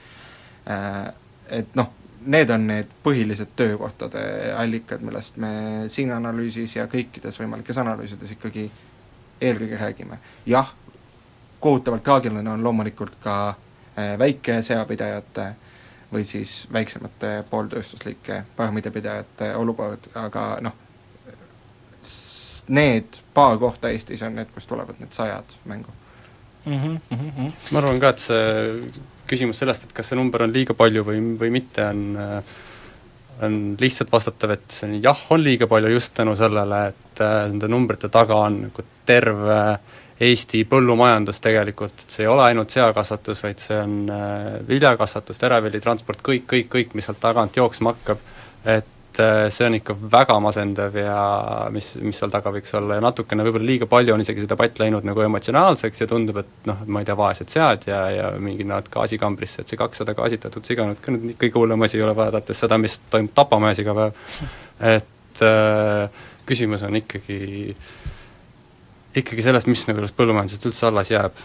äh, 0.71 1.13
et 1.49 1.75
noh, 1.79 1.93
need 2.27 2.51
on 2.51 2.67
need 2.67 2.93
põhilised 3.05 3.55
töökohtade 3.57 4.23
allikad, 4.57 5.01
millest 5.01 5.37
me 5.37 5.53
siin 5.89 6.13
analüüsis 6.13 6.77
ja 6.77 6.87
kõikides 6.91 7.39
võimalikes 7.41 7.79
analüüsides 7.79 8.31
ikkagi 8.37 8.71
eelkõige 9.41 9.79
räägime. 9.79 10.19
jah, 10.47 10.75
kohutavalt 11.61 12.03
traagiline 12.03 12.51
on 12.51 12.65
loomulikult 12.65 13.17
ka 13.23 13.55
eh, 13.97 14.19
väikeseapidajate 14.19 15.53
või 16.13 16.25
siis 16.25 16.67
väiksemate 16.73 17.45
pooltööstuslike 17.51 18.45
farmide 18.57 18.91
pidajate 18.91 19.55
olukord, 19.57 20.11
aga 20.15 20.57
noh, 20.61 20.75
need 22.69 23.19
paar 23.35 23.59
kohta 23.59 23.91
Eestis 23.91 24.23
on 24.23 24.37
need, 24.37 24.51
kust 24.55 24.69
tulevad 24.69 25.01
need 25.01 25.13
sajad 25.13 25.57
mängu 25.65 25.91
mm. 26.65 27.01
-hmm. 27.11 27.53
ma 27.71 27.79
arvan 27.79 28.01
ka, 28.01 28.09
et 28.09 28.19
see 28.19 29.03
küsimus 29.33 29.63
sellest, 29.63 29.89
et 29.89 29.97
kas 29.97 30.13
see 30.13 30.21
number 30.21 30.45
on 30.45 30.53
liiga 30.53 30.77
palju 30.79 31.07
või, 31.09 31.25
või 31.41 31.51
mitte, 31.61 31.89
on 31.89 32.45
on 33.43 33.77
lihtsalt 33.81 34.13
vastatav, 34.13 34.55
et 34.55 34.71
see 34.71 34.89
on 34.89 34.99
jah, 35.03 35.25
on 35.35 35.43
liiga 35.43 35.67
palju 35.71 35.91
just 35.95 36.15
tänu 36.15 36.35
sellele, 36.39 36.83
et 36.93 37.23
äh, 37.25 37.49
nende 37.51 37.69
numbrite 37.71 38.11
taga 38.13 38.39
on 38.47 38.63
nagu 38.69 38.87
terve 39.09 39.59
Eesti 40.23 40.61
põllumajandus 40.71 41.41
tegelikult, 41.43 42.05
et 42.05 42.15
see 42.15 42.23
ei 42.23 42.31
ole 42.31 42.45
ainult 42.45 42.71
seakasvatus, 42.71 43.41
vaid 43.43 43.63
see 43.63 43.79
on 43.81 43.97
äh, 44.13 44.51
viljakasvatus, 44.69 45.41
teravilitransport, 45.43 46.23
kõik, 46.23 46.45
kõik, 46.53 46.69
kõik, 46.71 46.93
mis 46.95 47.09
sealt 47.09 47.19
tagant 47.23 47.57
jooksma 47.59 47.97
hakkab, 47.97 48.21
et 48.71 48.93
et 49.13 49.21
äh, 49.21 49.51
see 49.53 49.67
on 49.67 49.75
ikka 49.77 49.95
väga 50.13 50.39
masendav 50.41 50.95
ja 50.97 51.17
mis, 51.73 51.91
mis 52.01 52.17
seal 52.17 52.31
taga 52.33 52.53
võiks 52.55 52.73
olla. 52.79 52.97
Ja 52.97 53.05
natukene 53.05 53.45
võib-olla 53.45 53.69
liiga 53.69 53.89
palju 53.91 54.15
on 54.15 54.23
isegi 54.25 54.41
see 54.41 54.49
debatt 54.49 54.79
läinud 54.81 55.05
nagu 55.05 55.25
emotsionaalseks 55.27 56.01
ja 56.01 56.09
tundub, 56.09 56.39
et 56.41 56.69
noh, 56.69 56.81
ma 56.87 57.03
ei 57.03 57.09
tea, 57.09 57.17
vaesed 57.19 57.53
sead 57.53 57.85
ja, 57.91 58.03
ja 58.13 58.31
mingi 58.41 58.65
nad 58.69 58.89
gaasikambrisse, 58.93 59.63
et 59.63 59.73
see 59.73 59.81
kakssada 59.81 60.15
gaasitatud 60.17 60.65
siga 60.65 60.87
nüüd 60.89 61.03
ka 61.05 61.13
nüüd 61.13 61.37
kõige 61.41 61.61
hullem 61.61 61.85
asi 61.85 61.99
ei 62.01 62.07
ole, 62.07 62.15
vaadates 62.17 62.63
seda, 62.65 62.79
mis 62.81 62.97
toimub 63.13 63.35
Tapamäes 63.37 63.83
iga 63.83 63.97
päev, 63.99 64.23
et 64.95 65.45
äh, 65.45 66.23
küsimus 66.49 66.85
on 66.89 66.97
ikkagi, 67.03 67.75
ikkagi 69.21 69.45
sellest, 69.45 69.69
mis 69.69 69.85
nagu 69.91 70.01
sellest 70.01 70.17
põllumajandusest 70.17 70.71
üldse 70.71 70.89
alles 70.89 71.13
jääb. 71.13 71.45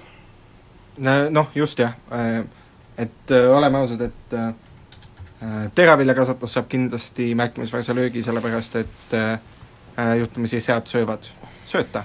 Noh, 1.36 1.52
just 1.56 1.84
jah, 1.84 2.00
äh, 2.16 2.40
et 2.96 3.36
äh, 3.36 3.52
oleme 3.58 3.84
ausad, 3.84 4.08
et 4.08 4.40
teraviljakasvatus 5.76 6.54
saab 6.54 6.70
kindlasti 6.70 7.36
märkimisväärse 7.36 7.96
löögi, 7.96 8.24
sellepärast 8.24 8.76
et 8.76 9.14
äh, 9.14 10.18
juhtumisi 10.18 10.62
sead 10.62 10.90
söövad 10.90 11.30
sööta, 11.66 12.04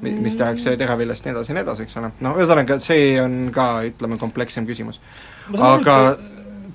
mis 0.00 0.36
tehakse 0.36 0.74
teraviljast 0.80 1.24
nii 1.24 1.34
edasi 1.34 1.52
ja 1.52 1.58
nii 1.58 1.62
edasi, 1.66 1.86
eks 1.86 1.98
ole. 2.00 2.10
noh, 2.26 2.38
ühesõnaga, 2.40 2.80
see 2.82 3.14
on 3.22 3.36
ka, 3.54 3.68
ütleme, 3.86 4.18
komplekssem 4.18 4.66
küsimus. 4.66 5.00
aga 5.58 5.96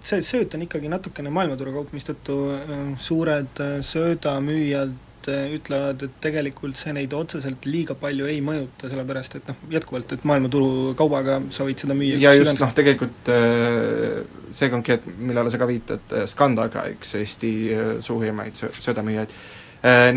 see 0.05 0.21
sööt 0.23 0.55
on 0.55 0.63
ikkagi 0.63 0.91
natukene 0.91 1.33
maailmaturu 1.33 1.73
kaup, 1.79 1.91
mistõttu 1.97 2.39
äh, 2.55 2.85
suured 3.01 3.63
söödamüüjad 3.83 4.95
Äh, 5.25 5.55
ütlevad, 5.57 6.03
et 6.05 6.17
tegelikult 6.21 6.77
see 6.77 6.91
neid 6.93 7.13
otseselt 7.17 7.65
liiga 7.65 7.95
palju 7.97 8.27
ei 8.29 8.41
mõjuta, 8.45 8.89
sellepärast 8.91 9.37
et 9.39 9.47
noh, 9.49 9.61
jätkuvalt, 9.73 10.11
et 10.13 10.25
maailmaturu 10.27 10.91
kaubaga 10.99 11.39
sa 11.53 11.65
võid 11.65 11.81
seda 11.81 11.95
müüa 11.97 12.19
ja 12.21 12.33
just 12.35 12.59
noh, 12.61 12.73
tegelikult 12.77 13.31
äh, 13.33 14.19
see 14.53 14.69
konkreet, 14.73 15.07
millele 15.17 15.49
sa 15.49 15.59
ka 15.61 15.67
viitad, 15.69 16.03
äh, 16.13 16.27
Skandaga, 16.29 16.83
üks 16.93 17.15
Eesti 17.17 17.53
suurimaid 18.05 18.59
sö-, 18.59 18.69
söödamüüjaid, 18.85 19.33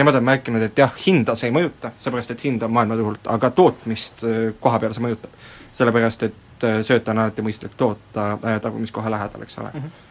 nemad 0.00 0.16
on 0.16 0.24
märkinud, 0.24 0.64
et 0.64 0.80
jah, 0.80 0.92
hinda 1.04 1.34
see 1.36 1.48
ei 1.50 1.54
mõjuta, 1.56 1.92
seepärast 2.00 2.32
et 2.32 2.44
hind 2.44 2.62
on 2.64 2.72
maailmaturult, 2.72 3.28
aga 3.32 3.50
tootmist 3.52 4.24
koha 4.60 4.80
peal 4.80 4.96
see 4.96 5.04
mõjutab. 5.04 5.40
sellepärast, 5.78 6.22
et 6.24 6.68
sööta 6.88 7.12
on 7.12 7.22
alati 7.24 7.44
mõistlik 7.44 7.76
toota 7.80 8.30
tarbimiskoha 8.40 9.12
lähedal, 9.12 9.44
eks 9.44 9.58
ole 9.60 9.72
mm. 9.72 9.80
-hmm 9.80 10.04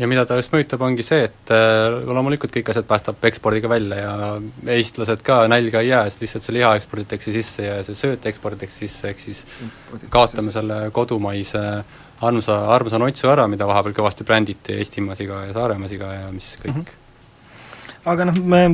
ja 0.00 0.08
mida 0.08 0.24
ta 0.24 0.38
just 0.38 0.52
mõjutab, 0.54 0.80
ongi 0.86 1.04
see, 1.04 1.26
et 1.28 1.52
äh, 1.52 1.98
loomulikult 2.08 2.52
kõik 2.54 2.70
asjad 2.72 2.86
päästab 2.88 3.24
ekspordiga 3.28 3.68
välja 3.70 3.98
ja 4.00 4.12
eestlased 4.76 5.24
ka 5.26 5.42
nälga 5.50 5.82
ei 5.84 5.90
jää, 5.90 6.06
sest 6.08 6.24
lihtsalt 6.24 6.46
see 6.46 6.56
liha 6.56 6.72
eksporditakse 6.78 7.34
sisse 7.34 7.66
ja 7.66 7.80
see 7.86 7.98
sööt 7.98 8.24
eksporditakse 8.30 8.86
sisse, 8.86 9.10
ehk 9.12 9.20
siis 9.20 9.42
kaotame 10.12 10.54
selle 10.54 10.86
kodumaise 10.96 11.64
armsa, 12.24 12.56
armsa 12.74 13.00
notsu 13.02 13.28
ära, 13.32 13.46
mida 13.50 13.68
vahepeal 13.68 13.96
kõvasti 14.00 14.26
bränditi 14.28 14.78
Eestimaasiga 14.80 15.44
ja 15.48 15.54
Saaremaasiga 15.56 16.12
ja 16.16 16.26
mis 16.32 16.54
kõik 16.62 16.74
mm. 16.74 16.82
-hmm. 16.88 18.02
aga 18.14 18.28
noh, 18.30 18.42
me, 18.54 18.64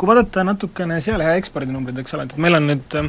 kui 0.00 0.08
vaadata 0.08 0.44
natukene 0.48 1.00
sealiha 1.04 1.36
ekspordinumbreid, 1.40 2.00
eks 2.00 2.16
ole, 2.16 2.28
et 2.30 2.36
meil 2.40 2.60
on 2.60 2.68
nüüd 2.72 3.00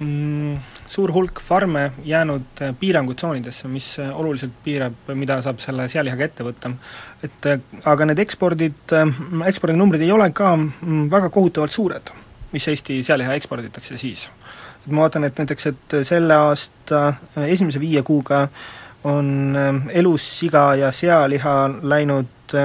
mm, 0.00 0.79
suur 0.90 1.12
hulk 1.14 1.40
farme 1.40 1.92
jäänud 2.04 2.62
äh, 2.62 2.74
piirangutsoonidesse, 2.80 3.68
mis 3.68 3.98
äh, 3.98 4.10
oluliselt 4.20 4.52
piirab, 4.64 5.12
mida 5.14 5.38
saab 5.42 5.62
selle 5.62 5.86
sealihaga 5.88 6.26
ette 6.26 6.46
võtta. 6.46 6.72
et 7.22 7.46
äh, 7.46 7.60
aga 7.86 8.08
need 8.10 8.18
ekspordid, 8.24 8.94
ekspordinumbrid 9.46 10.02
ei 10.02 10.10
ole 10.10 10.30
ka 10.34 10.56
mm, 10.56 11.06
väga 11.12 11.30
kohutavalt 11.30 11.74
suured, 11.74 12.10
mis 12.50 12.66
Eesti 12.68 13.02
sealiha 13.06 13.38
eksporditakse 13.38 13.98
siis. 13.98 14.26
et 14.82 14.90
ma 14.90 15.06
vaatan, 15.06 15.28
et 15.28 15.38
näiteks, 15.38 15.66
et 15.70 15.96
selle 16.08 16.34
aasta 16.34 17.14
esimese 17.46 17.80
viie 17.80 18.02
kuuga 18.02 18.48
on 19.04 19.56
elus 19.94 20.26
siga 20.40 20.74
ja 20.76 20.90
sealiha 20.92 21.54
läinud 21.82 22.56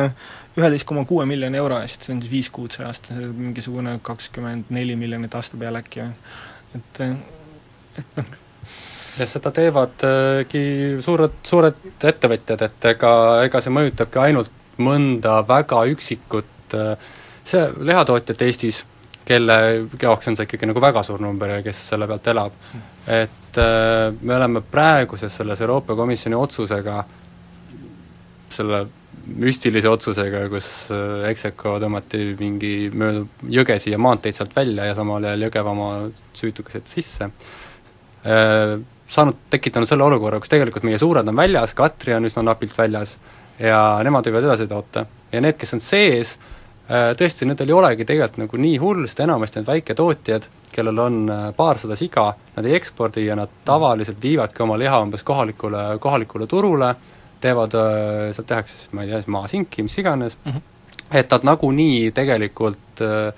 üheteist 0.58 0.88
koma 0.88 1.06
kuue 1.06 1.28
miljoni 1.30 1.62
euro 1.62 1.78
eest, 1.84 2.08
see 2.08 2.16
on 2.16 2.24
siis 2.24 2.32
viis 2.32 2.50
kuud 2.50 2.74
see 2.74 2.84
aasta, 2.88 3.14
mingisugune 3.14 4.00
kakskümmend 4.02 4.74
neli 4.74 4.98
miljonit 5.00 5.36
aasta 5.38 5.62
peale 5.62 5.86
äkki, 5.86 6.10
et 6.76 7.00
et 7.00 7.35
ja 9.20 9.28
seda 9.30 9.52
teevadki 9.56 10.66
suured, 11.06 11.40
suured 11.44 11.80
ettevõtjad, 12.04 12.66
et 12.68 12.90
ega, 12.96 13.14
ega 13.48 13.62
see 13.64 13.74
mõjutabki 13.74 14.22
ainult 14.28 14.52
mõnda 14.84 15.40
väga 15.48 15.86
üksikut 15.94 16.76
see 17.46 17.70
lihatootjat 17.88 18.42
Eestis, 18.42 18.82
kelle 19.26 19.58
jaoks 20.02 20.30
on 20.30 20.38
see 20.38 20.48
ikkagi 20.48 20.70
nagu 20.70 20.82
väga 20.82 21.04
suur 21.06 21.22
number 21.22 21.58
ja 21.58 21.64
kes 21.66 21.80
selle 21.92 22.08
pealt 22.10 22.28
elab, 22.34 22.58
et 23.10 23.60
me 24.22 24.36
oleme 24.36 24.62
praeguses 24.72 25.34
selles 25.40 25.62
Euroopa 25.62 25.96
Komisjoni 25.98 26.38
otsusega, 26.38 27.00
selle 28.56 28.86
müstilise 29.26 29.90
otsusega, 29.90 30.44
kus 30.52 30.70
Execo 31.30 31.78
tõmmati 31.82 32.36
mingi 32.40 32.74
mööda 32.94 33.24
jõgesi 33.58 33.94
ja 33.94 34.02
maanteid 34.02 34.38
sealt 34.38 34.54
välja 34.56 34.86
ja 34.90 34.98
samal 34.98 35.24
ajal 35.26 35.48
Jõgevamaa 35.48 35.96
süütukesed 36.38 36.90
sisse, 36.90 37.30
saanud, 38.26 39.36
tekitanud 39.54 39.88
selle 39.90 40.04
olukorra, 40.04 40.40
kus 40.42 40.50
tegelikult 40.50 40.86
meie 40.88 40.98
suured 40.98 41.28
on 41.28 41.38
väljas, 41.38 41.76
Katri 41.78 42.16
on 42.16 42.26
üsna 42.26 42.42
napilt 42.48 42.78
väljas 42.78 43.16
ja 43.60 43.80
nemad 44.04 44.28
võivad 44.28 44.50
edasi 44.50 44.68
toota. 44.68 45.06
ja 45.32 45.42
need, 45.42 45.58
kes 45.58 45.76
on 45.78 45.84
sees, 45.84 46.36
tõesti, 46.90 47.48
nendel 47.48 47.72
ei 47.72 47.78
olegi 47.78 48.06
tegelikult 48.06 48.44
nagu 48.44 48.62
nii 48.62 48.78
hull, 48.82 49.06
sest 49.08 49.24
enamasti 49.26 49.60
need 49.62 49.70
väiketootjad, 49.70 50.48
kellel 50.76 51.00
on 51.02 51.20
paarsada 51.58 51.96
siga, 51.96 52.28
nad 52.56 52.68
ei 52.68 52.76
ekspordi 52.78 53.26
ja 53.26 53.38
nad 53.40 53.52
tavaliselt 53.66 54.22
viivadki 54.22 54.64
oma 54.64 54.78
liha 54.78 55.00
umbes 55.02 55.24
kohalikule, 55.24 55.86
kohalikule 56.04 56.48
turule, 56.48 56.94
teevad, 57.42 57.78
sealt 58.36 58.48
tehakse 58.48 58.78
siis, 58.78 58.94
ma 58.94 59.06
ei 59.06 59.14
tea, 59.14 59.24
maasinki, 59.32 59.86
mis 59.86 59.98
iganes 60.02 60.38
mm, 60.44 60.52
-hmm. 60.52 61.20
et 61.20 61.32
nad 61.32 61.46
nagunii 61.52 62.12
tegelikult 62.12 63.02
äh, 63.02 63.34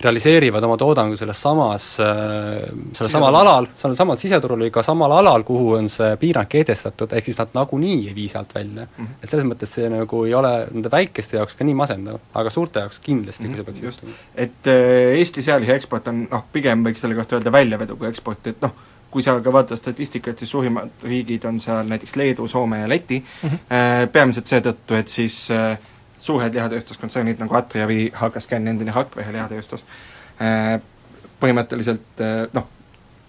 realiseerivad 0.00 0.62
oma 0.66 0.76
toodangu 0.76 1.16
selles 1.16 1.40
samas, 1.40 1.84
sellel 1.96 3.10
samal 3.12 3.36
alal, 3.38 3.68
sellel 3.78 3.96
samal 3.98 4.18
siseturul 4.18 4.64
või 4.66 4.72
ka 4.74 4.82
samal 4.86 5.12
alal, 5.20 5.44
kuhu 5.46 5.76
on 5.78 5.88
see 5.92 6.16
piirang 6.20 6.48
kehtestatud, 6.50 7.14
ehk 7.14 7.28
siis 7.28 7.38
nad 7.40 7.54
nagunii 7.54 8.08
ei 8.08 8.14
vii 8.16 8.28
sealt 8.32 8.54
välja 8.54 8.84
mm. 8.84 8.96
-hmm. 8.96 9.20
et 9.22 9.30
selles 9.30 9.46
mõttes 9.46 9.76
see 9.78 9.90
nagu 9.92 10.24
ei 10.24 10.34
ole 10.34 10.52
nende 10.72 10.90
väikeste 10.90 11.38
jaoks 11.38 11.54
ka 11.54 11.64
nii 11.64 11.76
masendav, 11.78 12.18
aga 12.34 12.50
suurte 12.50 12.82
jaoks 12.82 12.98
kindlasti 13.04 13.48
mm, 13.48 13.54
-hmm. 13.54 13.64
kui 13.64 13.74
see 13.74 13.82
peaks 13.82 14.00
juhtuma. 14.02 14.12
et 14.34 14.72
äh, 14.72 15.18
Eesti 15.20 15.42
sealiha 15.42 15.78
eksport 15.78 16.08
on 16.08 16.26
noh, 16.30 16.44
pigem 16.52 16.84
võiks 16.84 17.00
selle 17.00 17.14
kohta 17.14 17.38
öelda 17.38 17.52
väljavedu 17.52 17.96
kui 17.96 18.08
eksport, 18.08 18.46
et 18.46 18.60
noh, 18.62 18.74
kui 19.10 19.22
sa 19.22 19.38
ka 19.40 19.52
vaatad 19.52 19.78
statistikat, 19.78 20.38
siis 20.38 20.50
suurimad 20.50 20.90
riigid 21.06 21.44
on 21.44 21.60
seal 21.60 21.86
näiteks 21.86 22.16
Leedu, 22.16 22.48
Soome 22.50 22.80
ja 22.80 22.88
Läti 22.88 23.22
mm, 23.22 23.50
-hmm. 23.50 24.08
peamiselt 24.12 24.46
seetõttu, 24.46 24.94
et 24.98 25.08
siis 25.08 25.50
äh, 25.50 25.78
suured 26.24 26.54
lihatööstuskontsernid 26.56 27.42
nagu 27.42 27.56
Atriavi, 27.58 28.06
HKScan, 28.16 28.68
endine 28.72 28.94
Rakvere 28.94 29.34
lihatööstus, 29.36 29.84
äh, 30.40 30.78
põhimõtteliselt 31.42 32.22
noh, 32.56 32.70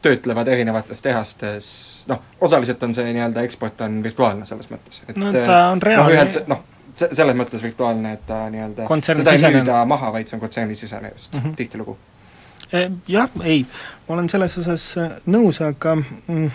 töötlevad 0.05 0.47
erinevates 0.53 1.01
tehastes, 1.01 1.67
noh, 2.07 2.21
osaliselt 2.45 2.83
on 2.85 2.93
see 2.95 3.09
nii-öelda 3.09 3.43
eksport 3.47 3.81
on 3.81 3.97
virtuaalne 4.05 4.45
selles 4.45 4.69
mõttes, 4.71 5.01
et 5.09 5.17
no 5.19 5.33
ta 5.33 5.65
on 5.73 5.81
reaalne. 5.81 6.03
noh, 6.03 6.13
ühelt, 6.13 6.41
noh, 6.51 6.61
se-, 6.95 7.09
selles 7.13 7.37
mõttes 7.37 7.63
virtuaalne, 7.63 8.13
et 8.17 8.25
ta 8.27 8.45
nii-öelda 8.53 8.89
seda 9.09 9.33
ei 9.35 9.55
müüda 9.57 9.79
maha, 9.89 10.11
vaid 10.15 10.29
see 10.29 10.37
on 10.37 10.43
kontsernisisene 10.45 11.11
just 11.15 11.33
mm 11.33 11.41
-hmm. 11.41 11.55
tihtilugu. 11.55 11.97
Eh, 12.73 12.91
jah, 13.07 13.29
ei, 13.43 13.65
ma 14.07 14.13
olen 14.13 14.29
selles 14.29 14.57
osas 14.57 14.97
äh, 14.97 15.11
nõus, 15.25 15.61
aga 15.61 15.95
mm, 15.95 16.49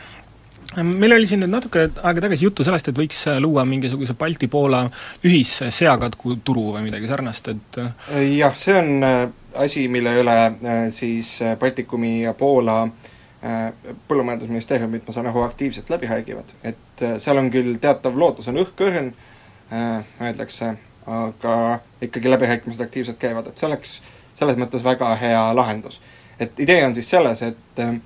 meil 0.76 1.14
oli 1.16 1.26
siin 1.26 1.42
nüüd 1.42 1.52
natuke 1.52 1.86
aega 1.88 2.24
tagasi 2.24 2.46
juttu 2.46 2.64
sellest, 2.66 2.90
et 2.90 2.98
võiks 2.98 3.22
äh, 3.30 3.38
luua 3.42 3.64
mingisuguse 3.68 4.14
Balti-Poola 4.18 4.84
ühisseakatku-turu 5.26 6.66
või 6.76 6.84
midagi 6.86 7.10
sarnast, 7.10 7.50
et 7.52 7.80
äh, 7.82 8.20
jah, 8.36 8.54
see 8.58 8.76
on 8.78 9.06
asi, 9.60 9.86
mille 9.90 10.14
üle 10.22 10.36
siis 10.94 11.38
Baltikumi 11.60 12.20
ja 12.24 12.34
Poola 12.38 12.84
põllumajandusministeeriumid, 13.40 15.06
ma 15.06 15.14
saan 15.16 15.30
aru, 15.30 15.40
aktiivselt 15.46 15.88
läbi 15.88 16.10
räägivad, 16.10 16.52
et 16.60 17.04
seal 17.22 17.40
on 17.40 17.48
küll 17.50 17.78
teatav 17.80 18.18
lootus, 18.20 18.50
on 18.52 18.60
õhkõrn, 18.60 19.08
öeldakse, 20.20 20.74
aga 21.08 21.54
ikkagi 22.04 22.34
läbirääkimised 22.34 22.84
aktiivselt 22.84 23.16
käivad, 23.22 23.48
et 23.48 23.56
see 23.56 23.70
oleks 23.70 23.94
selles 24.40 24.60
mõttes 24.60 24.84
väga 24.84 25.14
hea 25.20 25.42
lahendus. 25.56 26.00
et 26.40 26.60
idee 26.60 26.84
on 26.84 26.94
siis 26.96 27.10
selles, 27.10 27.42
et 27.42 27.80
ähm, 27.84 27.96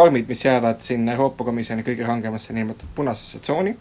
farmid, 0.00 0.28
mis 0.28 0.44
jäävad 0.44 0.80
sinna 0.80 1.12
Euroopa 1.12 1.44
Komisjoni 1.44 1.84
kõige 1.86 2.06
rangemasse 2.06 2.54
niinimetatud 2.56 2.92
punasesse 2.94 3.38
tsooni, 3.44 3.74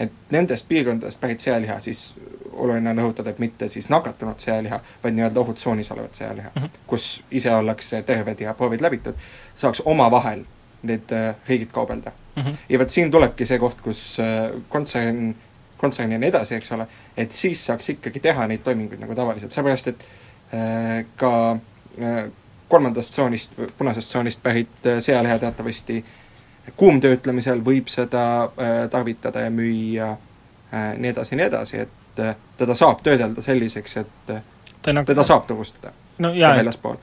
et 0.00 0.12
nendest 0.30 0.68
piirkondadest 0.68 1.20
pärit 1.20 1.40
sealiha 1.40 1.78
siis 1.80 2.14
oluline 2.52 2.90
on 2.90 3.00
rõhutada, 3.00 3.32
et 3.32 3.38
mitte 3.40 3.68
siis 3.72 3.88
nakatunud 3.88 4.40
sealiha, 4.40 4.80
vaid 5.04 5.16
nii-öelda 5.16 5.40
ohutsoonis 5.40 5.90
olevat 5.94 6.14
sealiha 6.14 6.50
mm, 6.54 6.62
-hmm. 6.62 6.82
kus 6.86 7.22
ise 7.30 7.54
ollakse 7.54 8.02
terved 8.02 8.40
ja 8.40 8.54
proovid 8.54 8.80
läbitud, 8.80 9.14
saaks 9.54 9.82
omavahel 9.84 10.44
need 10.82 11.12
äh, 11.12 11.34
riigid 11.48 11.70
kaubelda 11.72 12.12
mm. 12.36 12.42
-hmm. 12.42 12.54
ja 12.68 12.78
vot 12.78 12.90
siin 12.90 13.10
tulebki 13.10 13.46
see 13.46 13.58
koht, 13.58 13.80
kus 13.80 14.20
äh, 14.20 14.50
kontsern, 14.68 15.34
kontsern 15.76 16.12
ja 16.12 16.18
nii 16.18 16.28
edasi, 16.28 16.54
eks 16.54 16.72
ole, 16.72 16.86
et 17.16 17.32
siis 17.32 17.66
saaks 17.66 17.88
ikkagi 17.88 18.20
teha 18.20 18.46
neid 18.46 18.60
toiminguid 18.64 19.00
nagu 19.00 19.14
tavaliselt, 19.14 19.52
seepärast 19.52 19.88
et 19.88 20.06
Äh, 20.52 21.06
ka 21.16 21.56
kolmandast 22.72 23.12
tsoonist, 23.12 23.56
punasest 23.78 24.08
tsoonist 24.14 24.42
pärit 24.42 24.86
äh, 24.86 25.00
sealiha 25.04 25.38
teatavasti 25.38 26.04
kuumtöötlemisel 26.78 27.60
võib 27.64 27.88
seda 27.90 28.24
tarvitada 28.90 29.40
ja 29.42 29.50
müüa 29.50 30.12
nii 30.72 31.10
edasi 31.10 31.34
ja 31.34 31.40
nii 31.40 31.46
edasi, 31.48 31.80
et 31.82 32.22
teda 32.56 32.76
saab 32.78 33.02
töödelda 33.02 33.42
selliseks, 33.42 33.96
et 33.98 34.32
teda 34.86 35.26
saab 35.26 35.50
turustada 35.50 35.90
no, 36.22 36.30
jaa, 36.38 36.54
väljaspool. 36.56 37.02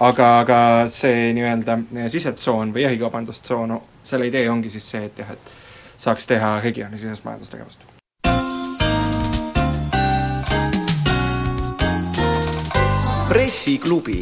aga, 0.00 0.30
aga 0.44 0.62
see 0.92 1.32
nii-öelda 1.40 1.80
sisetsoon 2.12 2.76
või 2.76 2.84
jahikaubandustsoon, 2.84 3.78
selle 4.04 4.28
idee 4.28 4.44
ongi 4.52 4.76
siis 4.76 4.90
see, 4.92 5.06
et 5.08 5.24
jah, 5.24 5.32
et 5.32 5.54
saaks 5.96 6.28
teha 6.28 6.58
regioonisisest 6.68 7.24
majandustegevust 7.24 7.88
pressiklubi. 13.28 14.20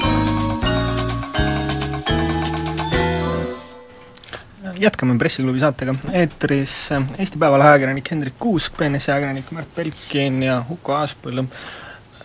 Jätkame 4.80 5.18
Pressiklubi 5.18 5.60
saatega, 5.60 5.94
eetris 6.12 6.74
Eesti 7.18 7.38
Päevalehe 7.38 7.74
ajakirjanik 7.74 8.10
Hendrik 8.10 8.38
Kuusk, 8.38 8.76
BNS-i 8.78 9.12
ajakirjanik 9.12 9.50
Märt 9.56 9.74
Belkin 9.76 10.42
ja 10.42 10.58
Uku 10.70 10.92
Aaspõllu. 10.96 11.46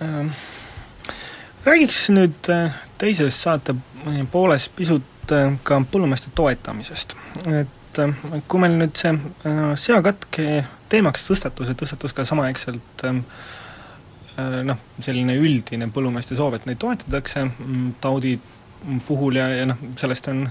Ähm, 0.01 0.33
räägiks 1.65 2.09
nüüd 2.13 2.51
äh, 2.53 2.75
teises 3.01 3.37
saate 3.43 3.75
pooles 4.31 4.69
pisut 4.75 5.33
äh, 5.35 5.53
ka 5.63 5.81
põllumeeste 5.91 6.33
toetamisest. 6.35 7.15
et 7.45 7.99
äh, 7.99 8.43
kui 8.47 8.61
meil 8.63 8.77
nüüd 8.81 8.97
see 8.97 9.15
seakatk 9.87 10.41
teemaks 10.91 11.27
tõstatus 11.29 11.71
ja 11.71 11.77
tõstatus 11.77 12.15
ka 12.15 12.25
samaaegselt 12.27 13.05
äh, 13.07 13.23
Äh, 14.39 14.61
noh, 14.63 14.79
selline 15.03 15.35
üldine 15.35 15.89
põllumeeste 15.91 16.37
soov, 16.39 16.55
et 16.55 16.67
neid 16.69 16.79
toetatakse 16.79 17.43
mm, 17.49 17.87
taudi 18.03 18.37
puhul 19.07 19.35
ja, 19.35 19.49
ja 19.51 19.65
noh, 19.67 19.81
sellest 19.99 20.29
on 20.31 20.45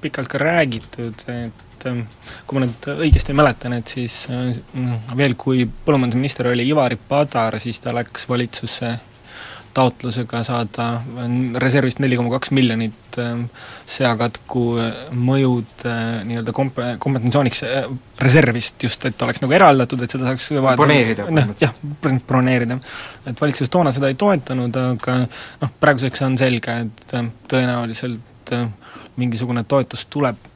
pikalt 0.00 0.30
ka 0.30 0.40
räägitud, 0.40 1.26
et 1.32 1.86
ähm, 1.88 2.02
kui 2.46 2.58
ma 2.58 2.64
nüüd 2.66 2.88
õigesti 2.96 3.36
mäletan, 3.36 3.76
et 3.78 3.92
siis 3.92 4.22
äh, 4.32 4.56
veel, 5.16 5.36
kui 5.40 5.66
põllumajandusminister 5.68 6.50
oli 6.52 6.68
Ivari 6.70 6.98
Padar, 7.08 7.60
siis 7.62 7.80
ta 7.82 7.94
läks 7.96 8.28
valitsusse 8.30 8.96
taotlusega 9.74 10.40
saada 10.42 10.86
reservist 11.62 12.00
neli 12.02 12.16
koma 12.18 12.32
kaks 12.32 12.50
miljonit 12.56 13.18
ähm, 13.22 13.44
seakatku 13.86 14.64
äh, 14.82 15.04
mõjud 15.14 15.84
äh, 15.86 16.00
nii-öelda 16.26 16.54
komp-, 16.56 16.80
kompensatsiooniks 17.02 17.62
reservist 18.20 18.82
just, 18.82 19.06
et 19.06 19.22
oleks 19.22 19.42
nagu 19.44 19.54
eraldatud, 19.54 20.02
et 20.02 20.16
seda 20.16 20.26
saaks 20.26 20.50
broneerida 20.80 21.28
noh, 21.30 21.52
jah, 21.62 21.76
broneerida. 22.02 22.80
et 23.30 23.44
valitsus 23.44 23.70
toona 23.70 23.94
seda 23.94 24.10
ei 24.10 24.18
toetanud, 24.18 24.80
aga 24.96 25.20
noh, 25.62 25.72
praeguseks 25.82 26.26
on 26.26 26.38
selge, 26.40 26.80
et 26.88 27.16
tõenäoliselt 27.50 28.29
mingisugune 29.20 29.64
toetus 29.68 30.06
tuleb 30.10 30.48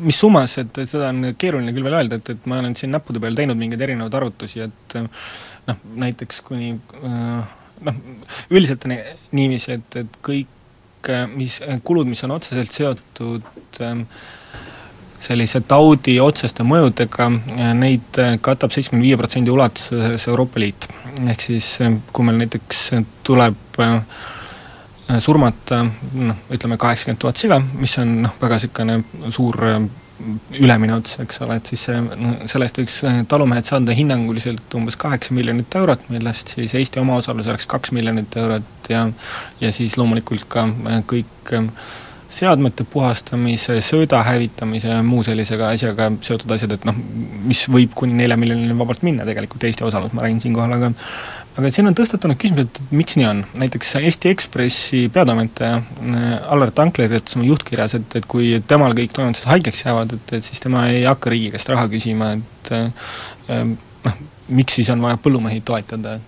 mis 0.00 0.16
summas, 0.16 0.54
et, 0.62 0.78
et 0.80 0.88
seda 0.88 1.10
on 1.12 1.34
keeruline 1.36 1.74
küll 1.76 1.84
veel 1.84 1.98
öelda, 1.98 2.16
et, 2.16 2.30
et 2.32 2.46
ma 2.48 2.62
olen 2.62 2.76
siin 2.78 2.92
näppude 2.94 3.20
peal 3.20 3.36
teinud 3.36 3.58
mingeid 3.60 3.84
erinevaid 3.84 4.14
arvutusi, 4.16 4.62
et 4.64 4.96
noh, 4.96 5.82
näiteks 6.06 6.40
kuni 6.46 6.70
äh, 6.72 7.50
noh, 7.84 8.00
üldiselt 8.50 8.86
on 8.88 8.96
niiviisi, 9.36 9.76
et, 9.76 10.00
et 10.04 10.18
kõik 10.24 11.12
mis, 11.34 11.58
kulud, 11.84 12.08
mis 12.08 12.24
on 12.24 12.36
otseselt 12.38 12.72
seotud 12.72 13.80
sellise 15.22 15.60
taudi 15.68 16.16
otseste 16.22 16.64
mõjudega, 16.66 17.28
neid 17.78 18.20
katab 18.42 18.72
seitsmekümne 18.74 19.06
viie 19.06 19.18
protsendi 19.18 19.52
ulatuses 19.54 20.26
Euroopa 20.30 20.62
Liit. 20.62 20.88
ehk 21.28 21.44
siis 21.44 21.76
kui 22.12 22.26
meil 22.26 22.40
näiteks 22.42 22.88
tuleb 23.26 23.82
äh, 23.82 24.00
surmata 25.20 25.82
noh, 25.84 26.46
ütleme 26.54 26.78
kaheksakümmend 26.80 27.20
tuhat 27.20 27.40
siga, 27.40 27.58
mis 27.80 27.96
on 28.00 28.22
noh, 28.26 28.38
väga 28.40 28.60
niisugune 28.60 29.02
suur 29.34 29.58
ülemine 30.60 30.94
ots, 30.94 31.16
eks 31.22 31.40
ole, 31.44 31.56
et 31.58 31.70
siis 31.72 31.82
see, 31.88 31.98
selle 32.50 32.66
eest 32.68 32.78
võiks 32.78 32.98
äh, 33.08 33.18
talumehed 33.28 33.66
saada 33.66 33.94
hinnanguliselt 33.96 34.76
umbes 34.78 34.96
kaheksa 35.00 35.34
miljonit 35.34 35.74
eurot, 35.78 36.06
millest 36.12 36.54
siis 36.56 36.74
Eesti 36.78 37.00
omaosalus 37.02 37.48
oleks 37.50 37.66
kaks 37.70 37.94
miljonit 37.96 38.36
eurot 38.38 38.92
ja 38.92 39.06
ja 39.60 39.72
siis 39.74 39.96
loomulikult 39.98 40.46
ka 40.52 40.66
äh, 40.68 41.02
kõik 41.10 41.54
äh, 41.56 41.68
seadmete 42.32 42.84
puhastamise, 42.88 43.80
sööda 43.84 44.22
hävitamise 44.24 44.88
ja 44.88 45.02
muu 45.04 45.24
sellisega 45.26 45.72
asjaga 45.74 46.08
seotud 46.24 46.54
asjad, 46.54 46.78
et 46.78 46.86
noh, 46.88 46.96
mis 47.44 47.66
võib 47.72 47.92
kuni 47.98 48.16
nelja 48.22 48.38
miljonini 48.40 48.76
vabalt 48.78 49.04
minna 49.04 49.26
tegelikult, 49.28 49.66
Eesti 49.68 49.84
osalus, 49.88 50.14
ma 50.16 50.24
räägin 50.24 50.40
siinkohal, 50.46 50.78
aga 50.78 50.92
aga 51.58 51.70
siin 51.72 51.88
on 51.90 51.96
tõstatunud 51.96 52.38
küsimus, 52.40 52.68
et 52.68 52.92
miks 52.96 53.16
nii 53.18 53.26
on, 53.28 53.42
näiteks 53.60 53.94
Eesti 54.00 54.30
Ekspressi 54.32 55.02
peatoimetaja 55.12 55.78
äh, 55.78 56.26
Allar 56.54 56.72
Tankler 56.74 57.10
kirjutas 57.10 57.36
oma 57.36 57.46
juhtkirjas, 57.48 57.96
et, 57.98 58.18
et 58.20 58.28
kui 58.30 58.54
temal 58.68 58.96
kõik 58.96 59.14
toimetused 59.16 59.50
haigeks 59.50 59.84
jäävad, 59.84 60.16
et, 60.16 60.36
et 60.38 60.48
siis 60.48 60.62
tema 60.64 60.86
ei 60.92 61.04
hakka 61.04 61.32
riigi 61.32 61.50
käest 61.54 61.72
raha 61.72 61.88
küsima, 61.92 62.32
et 62.38 62.72
äh, 62.76 63.64
noh, 64.06 64.20
miks 64.48 64.78
siis 64.80 64.92
on 64.94 65.04
vaja 65.04 65.20
põllumehi 65.20 65.60
toetada, 65.66 66.18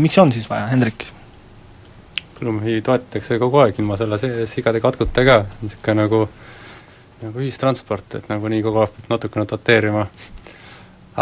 miks 0.00 0.20
on 0.22 0.32
siis 0.34 0.48
vaja, 0.50 0.70
Hendrik? 0.72 1.08
põllumehi 2.38 2.80
toetatakse 2.82 3.36
kogu 3.38 3.60
aeg 3.62 3.76
ilma 3.78 3.94
selle 4.00 4.18
sigade 4.50 4.80
katkuta 4.82 5.22
ka, 5.28 5.42
niisugune 5.60 6.00
nagu 6.00 6.24
nagu 7.22 7.38
ühistransport, 7.38 8.16
et 8.18 8.30
nagunii 8.30 8.62
kogu 8.64 8.82
aeg 8.82 8.94
peab 8.96 9.12
natukene 9.12 9.46
doteerima. 9.46 10.06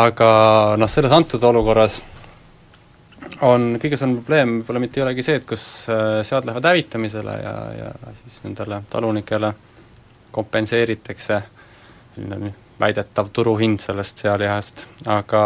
aga 0.00 0.30
noh, 0.78 0.88
selles 0.88 1.12
antud 1.12 1.42
olukorras 1.42 1.98
on 3.46 3.76
kõige 3.80 3.96
suurem 3.96 4.16
probleem 4.20 4.54
võib-olla 4.58 4.82
mitte 4.82 5.00
ei 5.00 5.04
olegi 5.06 5.24
see, 5.24 5.38
et 5.40 5.46
kas 5.48 5.64
äh, 5.92 6.20
sead 6.26 6.46
lähevad 6.48 6.68
hävitamisele 6.70 7.36
ja, 7.42 7.54
ja 7.78 7.92
siis 8.22 8.42
nendele 8.44 8.82
talunikele 8.90 9.52
kompenseeritakse 10.30 11.40
selline 12.14 12.52
väidetav 12.80 13.28
turuhind 13.32 13.82
sellest 13.82 14.22
sealihast, 14.24 14.86
aga 15.06 15.42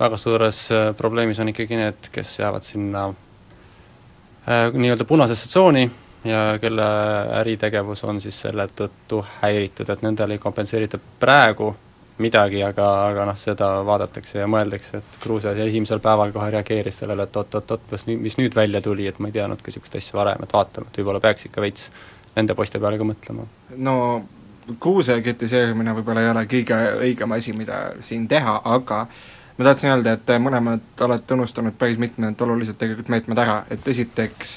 väga 0.00 0.20
suures 0.20 0.62
äh, 0.72 0.90
probleemis 0.96 1.40
on 1.40 1.52
ikkagi 1.52 1.80
need, 1.80 2.12
kes 2.12 2.38
jäävad 2.38 2.64
sinna 2.66 3.08
äh, 3.08 4.70
nii-öelda 4.72 5.04
punasesse 5.08 5.48
tsooni 5.48 5.90
ja 6.24 6.58
kelle 6.60 6.86
äritegevus 7.40 8.04
on 8.04 8.20
siis 8.20 8.40
selle 8.40 8.68
tõttu 8.76 9.22
häiritud, 9.40 9.88
et 9.88 10.02
nendele 10.04 10.36
ei 10.36 10.42
kompenseerita 10.42 11.00
praegu 11.20 11.72
midagi, 12.20 12.60
aga, 12.64 12.86
aga 13.08 13.24
noh, 13.30 13.38
seda 13.38 13.68
vaadatakse 13.86 14.40
ja 14.40 14.48
mõeldakse, 14.50 15.00
et 15.00 15.18
Gruusia 15.22 15.52
esimesel 15.64 16.02
päeval 16.04 16.32
kohe 16.34 16.50
reageeris 16.54 17.00
sellele, 17.02 17.26
et 17.26 17.38
oot-oot-oot, 17.40 17.88
mis 17.92 18.06
nüüd, 18.08 18.22
mis 18.26 18.36
nüüd 18.40 18.56
välja 18.56 18.82
tuli, 18.84 19.08
et 19.10 19.18
ma 19.18 19.30
ei 19.30 19.36
teadnudki 19.36 19.70
niisugust 19.70 19.96
asja 20.00 20.18
varem, 20.18 20.44
et 20.44 20.54
vaatame, 20.54 20.90
et 20.90 21.00
võib-olla 21.00 21.22
peaks 21.24 21.48
ikka 21.48 21.64
veits 21.64 21.88
nende 22.36 22.56
poiste 22.58 22.80
peale 22.82 23.00
ka 23.00 23.08
mõtlema. 23.08 23.48
no 23.76 23.96
Gruusia 24.70 25.18
kritiseerimine 25.24 25.96
võib-olla 25.96 26.24
ei 26.24 26.30
ole 26.30 26.46
kõige 26.50 26.78
õigem 27.08 27.36
asi, 27.36 27.54
mida 27.56 27.82
siin 28.04 28.28
teha, 28.30 28.60
aga 28.76 29.02
ma 29.58 29.68
tahtsin 29.70 29.90
öelda, 29.90 30.14
et 30.16 30.32
mõlemad 30.38 31.04
olete 31.06 31.36
unustanud 31.36 31.76
päris 31.78 31.98
mitmed 31.98 32.40
olulised 32.46 32.78
tegelikult 32.78 33.10
meetmed 33.12 33.44
ära, 33.44 33.62
et 33.70 33.88
esiteks 33.88 34.56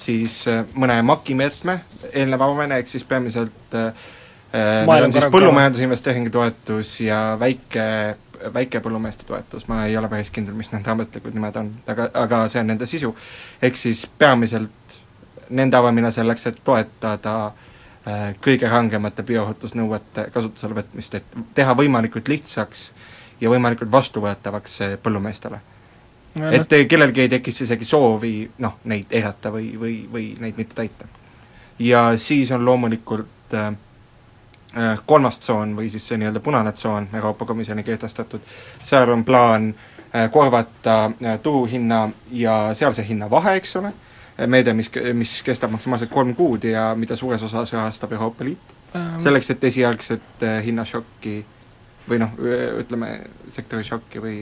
siis 0.00 0.42
mõne 0.74 1.00
MAK-i 1.02 1.34
meetme 1.36 1.80
eelneva 2.12 2.46
avamine, 2.46 2.80
ehk 2.80 2.88
siis 2.92 3.04
peamiselt 3.04 3.76
äh, 3.76 3.92
Äh, 3.92 4.19
meil 4.86 5.04
on 5.04 5.12
siis 5.12 5.26
põllumajandusinvesteeringu 5.30 6.30
toetus 6.34 6.92
ja 7.04 7.36
väike, 7.40 7.84
väikepõllumeeste 8.54 9.24
toetus, 9.28 9.68
ma 9.70 9.84
ei 9.86 9.96
ole 9.96 10.08
päris 10.10 10.30
kindel, 10.34 10.56
mis 10.58 10.72
nende 10.72 10.90
ametlikud 10.90 11.34
nimed 11.36 11.56
on, 11.60 11.70
aga, 11.90 12.08
aga 12.18 12.42
see 12.50 12.62
on 12.62 12.70
nende 12.72 12.88
sisu. 12.90 13.14
ehk 13.62 13.76
siis 13.78 14.06
peamiselt 14.18 14.96
nende 15.50 15.76
avamine 15.76 16.10
selleks, 16.14 16.46
et 16.46 16.60
toetada 16.64 17.34
äh, 17.46 18.30
kõige 18.42 18.68
rangemate 18.70 19.22
bioohutusnõuete 19.26 20.28
kasutusele 20.34 20.80
võtmist, 20.80 21.14
et 21.14 21.36
teha 21.54 21.74
võimalikult 21.78 22.28
lihtsaks 22.28 22.90
ja 23.40 23.50
võimalikult 23.50 23.92
vastuvõetavaks 23.92 24.80
põllumeestele. 25.02 25.60
et 26.50 26.74
kellelgi 26.88 27.20
ei 27.20 27.28
tekiks 27.28 27.60
isegi 27.60 27.84
soovi 27.84 28.50
noh, 28.58 28.76
neid 28.84 29.10
eirata 29.10 29.50
või, 29.50 29.76
või, 29.78 29.94
või 30.12 30.26
neid 30.40 30.58
mitte 30.58 30.74
täita. 30.74 31.06
ja 31.78 32.16
siis 32.16 32.50
on 32.50 32.64
loomulikult 32.64 33.54
äh, 33.54 33.70
Äh, 33.70 33.89
kolmas 35.06 35.40
tsoon 35.40 35.74
või 35.76 35.88
siis 35.90 36.04
see 36.08 36.18
nii-öelda 36.20 36.40
punane 36.40 36.72
tsoon 36.72 37.08
Euroopa 37.14 37.44
Komisjoni 37.44 37.82
kehtestatud, 37.82 38.44
seal 38.82 39.10
on 39.10 39.24
plaan 39.24 39.72
äh, 40.14 40.30
korvata 40.30 41.04
äh, 41.10 41.38
turuhinna 41.42 42.08
ja 42.30 42.74
sealse 42.74 43.04
hinna 43.08 43.30
vahe, 43.30 43.56
eks 43.58 43.76
ole, 43.76 43.92
meede, 44.46 44.74
mis, 44.74 44.90
mis 45.12 45.40
kestab 45.42 45.74
maksimaalselt 45.74 46.10
kolm 46.10 46.34
kuud 46.34 46.64
ja 46.64 46.94
mida 46.94 47.16
suures 47.16 47.42
osas 47.42 47.72
rahastab 47.72 48.12
Euroopa 48.12 48.44
Liit 48.44 48.74
ähm., 48.94 49.18
selleks, 49.18 49.50
et 49.50 49.64
esialgset 49.64 50.46
hinnašokki 50.64 51.34
või 52.08 52.22
noh, 52.22 52.38
ütleme, 52.80 53.10
sektori 53.48 53.84
šokki 53.84 54.22
või 54.22 54.38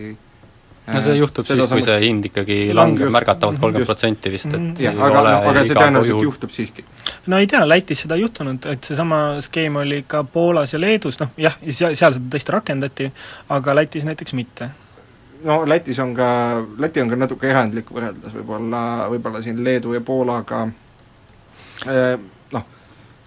no 0.94 1.02
see 1.04 1.16
juhtub 1.18 1.46
siis, 1.46 1.62
kui 1.70 1.84
see 1.84 1.98
hind 2.02 2.28
ikkagi 2.30 2.58
langeb 2.76 3.12
märgatavalt 3.14 3.60
kolmkümmend 3.60 3.88
protsenti 3.88 4.32
vist, 4.32 4.48
et 4.50 4.58
mhm. 4.58 4.74
jah, 4.82 4.98
aga 5.08 5.22
noh, 5.26 5.48
aga 5.52 5.64
see 5.66 5.78
tõenäoliselt 5.78 6.26
juhtub 6.26 6.54
siiski. 6.54 6.84
no 7.26 7.40
ei 7.42 7.48
tea, 7.50 7.62
Lätis 7.68 8.04
seda 8.04 8.18
ei 8.18 8.24
juhtunud, 8.24 8.68
et 8.72 8.90
seesama 8.90 9.20
skeem 9.44 9.80
oli 9.82 10.02
ka 10.08 10.24
Poolas 10.24 10.74
ja 10.74 10.80
Leedus, 10.80 11.20
noh 11.22 11.32
jah, 11.40 11.56
seal, 11.68 11.96
seda 11.98 12.24
tõesti 12.34 12.54
rakendati, 12.54 13.10
aga 13.54 13.76
Lätis 13.80 14.08
näiteks 14.08 14.36
mitte. 14.38 14.70
No 15.44 15.62
Lätis 15.68 15.98
on 16.02 16.14
ka, 16.14 16.28
Läti 16.78 17.02
on 17.02 17.12
ka 17.12 17.16
natuke 17.18 17.50
erandlik 17.50 17.92
võrreldes 17.94 18.34
võib-olla, 18.40 18.82
võib-olla 19.12 19.42
siin 19.42 19.62
Leedu 19.64 19.94
ja 19.94 20.00
Poolaga. 20.02 20.64
Eh, 21.86 22.14
noh, 22.54 22.64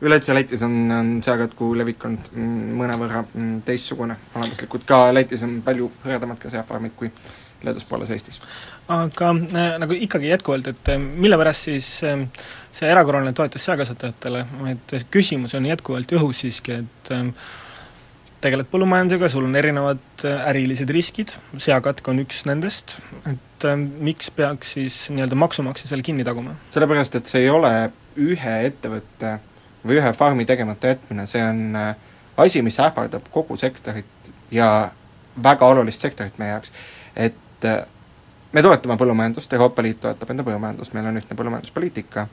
üleüldse 0.04 0.36
Lätis 0.36 0.66
on, 0.68 0.76
on 0.92 1.14
seakatku 1.24 1.72
levik 1.80 2.04
olnud 2.10 2.34
mõnevõrra 2.82 3.24
teistsugune 3.66 4.18
olemuslikult, 4.36 4.84
ka 4.90 5.06
Lätis 5.16 5.46
on 5.48 5.62
palju 5.64 5.88
hõredamad 6.04 6.42
ka 6.42 6.52
seafarmid 6.52 6.98
kui 7.00 7.12
Poolas, 7.90 8.10
Eestis. 8.10 8.40
aga 8.92 9.32
äh, 9.32 9.74
nagu 9.82 9.96
ikkagi 9.98 10.32
jätkuvalt, 10.32 10.68
et 10.68 10.94
äh, 10.94 11.00
mille 11.00 11.38
pärast 11.38 11.68
siis 11.70 11.90
äh, 12.08 12.24
see 12.74 12.90
erakorraline 12.90 13.34
toetus 13.38 13.66
seakasvatajatele, 13.70 14.46
et 14.74 14.96
küsimus 15.14 15.56
on 15.58 15.70
jätkuvalt 15.70 16.16
õhus 16.18 16.42
siiski, 16.46 16.82
et 16.82 17.14
äh, 17.16 17.30
tegeled 18.42 18.70
põllumajandusega, 18.72 19.30
sul 19.30 19.46
on 19.48 19.56
erinevad 19.58 20.26
äh, 20.26 20.46
ärilised 20.50 20.90
riskid, 20.94 21.34
seakatk 21.62 22.08
on 22.12 22.22
üks 22.24 22.44
nendest, 22.50 22.98
et 23.30 23.66
äh, 23.68 23.78
miks 23.78 24.32
peaks 24.36 24.76
siis 24.78 25.04
nii-öelda 25.14 25.38
maksumaksja 25.40 25.92
selle 25.92 26.06
kinni 26.06 26.26
taguma? 26.28 26.56
sellepärast, 26.74 27.20
et 27.20 27.30
see 27.30 27.46
ei 27.46 27.52
ole 27.54 27.74
ühe 28.22 28.56
ettevõtte 28.70 29.38
või 29.86 30.00
ühe 30.02 30.14
farmi 30.18 30.48
tegemata 30.50 30.94
jätmine, 30.94 31.28
see 31.30 31.44
on 31.46 31.78
äh, 31.78 31.94
asi, 32.42 32.64
mis 32.66 32.80
ähvardab 32.82 33.30
kogu 33.34 33.58
sektorit 33.62 34.32
ja 34.52 34.92
väga 35.44 35.70
olulist 35.74 36.02
sektorit 36.02 36.42
meie 36.42 36.56
jaoks. 36.56 36.74
et 37.16 37.38
et 37.62 37.66
äh, 37.70 37.86
me 38.52 38.62
toetame 38.62 38.98
põllumajandust, 38.98 39.54
Euroopa 39.54 39.84
Liit 39.86 40.02
toetab 40.02 40.32
enda 40.34 40.44
põllumajandust, 40.44 40.94
meil 40.94 41.10
on 41.12 41.20
ühtne 41.22 41.38
põllumajanduspoliitika, 41.38 42.26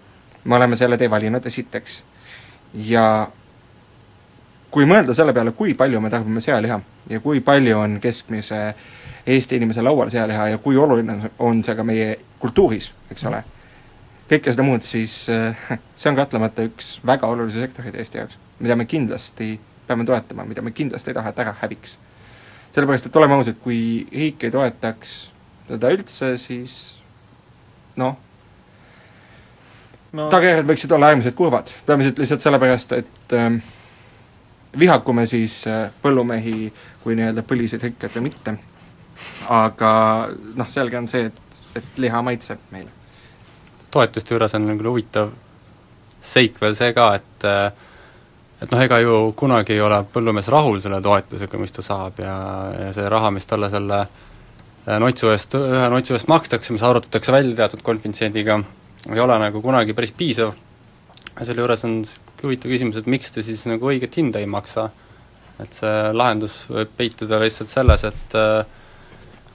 me 0.45 0.57
oleme 0.57 0.77
selle 0.77 0.99
tee 0.99 1.11
valinud 1.11 1.47
esiteks. 1.47 2.03
ja 2.75 3.29
kui 4.71 4.85
mõelda 4.85 5.15
selle 5.17 5.33
peale, 5.33 5.53
kui 5.57 5.75
palju 5.75 6.01
me 6.01 6.11
tarbime 6.11 6.41
sealiha 6.45 6.81
ja 7.11 7.21
kui 7.21 7.41
palju 7.41 7.79
on 7.79 8.01
keskmise 8.01 8.75
Eesti 9.29 9.57
inimese 9.57 9.83
laual 9.83 10.11
sealiha 10.11 10.49
ja 10.49 10.59
kui 10.59 10.77
oluline 10.77 11.31
on 11.39 11.63
see 11.65 11.75
ka 11.77 11.85
meie 11.85 12.19
kultuuris, 12.41 12.91
eks 13.11 13.25
ole, 13.29 13.43
kõike 14.31 14.53
seda 14.53 14.65
muud, 14.65 14.85
siis 14.85 15.29
äh, 15.33 15.69
see 15.99 16.11
on 16.11 16.17
kahtlemata 16.17 16.65
üks 16.69 16.99
väga 17.07 17.29
olulisi 17.29 17.61
sektoreid 17.61 17.97
Eesti 17.97 18.23
jaoks, 18.23 18.39
mida 18.61 18.77
me 18.77 18.89
kindlasti 18.89 19.59
peame 19.87 20.05
toetama, 20.05 20.45
mida 20.45 20.63
me 20.63 20.71
kindlasti 20.77 21.13
ei 21.13 21.21
taha, 21.21 21.33
et 21.33 21.45
ära 21.45 21.57
häviks 21.63 21.97
sellepärast, 22.73 23.09
et 23.09 23.17
oleme 23.17 23.39
ausad, 23.39 23.59
kui 23.63 24.07
riik 24.13 24.45
ei 24.45 24.55
toetaks 24.55 25.19
seda 25.69 25.91
üldse, 25.95 26.33
siis 26.41 26.79
noh 27.99 28.17
no., 30.13 30.29
tagajärjed 30.33 30.69
võiksid 30.69 30.93
olla 30.97 31.11
äärmiselt 31.13 31.37
kurvad, 31.37 31.73
peamiselt 31.87 32.19
lihtsalt 32.23 32.45
sellepärast, 32.45 32.95
et 32.97 33.35
ähm, 33.37 33.59
vihaku 34.79 35.13
me 35.13 35.27
siis 35.29 35.61
äh, 35.69 35.89
põllumehi 36.03 36.71
kui 37.03 37.17
nii-öelda 37.19 37.45
põliseid 37.47 37.85
rikkaid 37.89 38.15
või 38.17 38.29
mitte, 38.29 38.55
aga 39.53 39.91
noh, 40.57 40.71
selge 40.71 40.99
on 41.01 41.11
see, 41.11 41.29
et, 41.29 41.61
et 41.77 42.01
liha 42.05 42.23
maitseb 42.25 42.71
meile. 42.73 42.95
toetuste 43.91 44.35
juures 44.35 44.55
on 44.55 44.71
küll 44.71 44.91
huvitav 44.91 45.33
seik 46.21 46.61
veel 46.61 46.77
see 46.79 46.93
ka, 46.97 47.13
et 47.19 47.47
äh, 47.49 47.87
et 48.59 48.71
noh, 48.73 48.81
ega 48.83 48.99
ju 49.03 49.19
kunagi 49.39 49.77
ei 49.77 49.83
ole 49.85 50.01
põllumees 50.13 50.49
rahul 50.51 50.81
selle 50.83 51.01
toetusega, 51.05 51.61
mis 51.63 51.75
ta 51.75 51.85
saab 51.85 52.19
ja, 52.23 52.37
ja 52.75 52.89
see 52.97 53.07
raha, 53.11 53.31
mis 53.35 53.47
talle 53.47 53.71
selle 53.73 54.01
äh, 54.03 54.97
notsu 55.03 55.31
eest, 55.33 55.55
ühe 55.59 55.91
notsu 55.93 56.17
eest 56.19 56.31
makstakse, 56.31 56.75
mis 56.75 56.87
arvutatakse 56.87 57.35
välja 57.35 57.55
teatud 57.63 57.85
konfidentsiendiga, 57.87 58.59
ei 59.09 59.23
ole 59.23 59.39
nagu 59.41 59.63
kunagi 59.65 59.95
päris 59.95 60.15
piisav. 60.17 60.57
selle 61.39 61.63
juures 61.63 61.85
on 61.87 62.01
huvitav 62.43 62.71
küsimus, 62.73 62.99
et 62.99 63.07
miks 63.07 63.31
te 63.35 63.43
siis 63.47 63.63
nagu 63.71 63.93
õiget 63.93 64.19
hinda 64.19 64.43
ei 64.43 64.47
maksa. 64.47 64.91
et 65.59 65.75
see 65.75 66.13
lahendus 66.15 66.69
võib 66.71 66.91
peituda 66.97 67.41
lihtsalt 67.43 67.71
selles, 67.71 68.05
et 68.07 68.35
äh, 68.39 68.65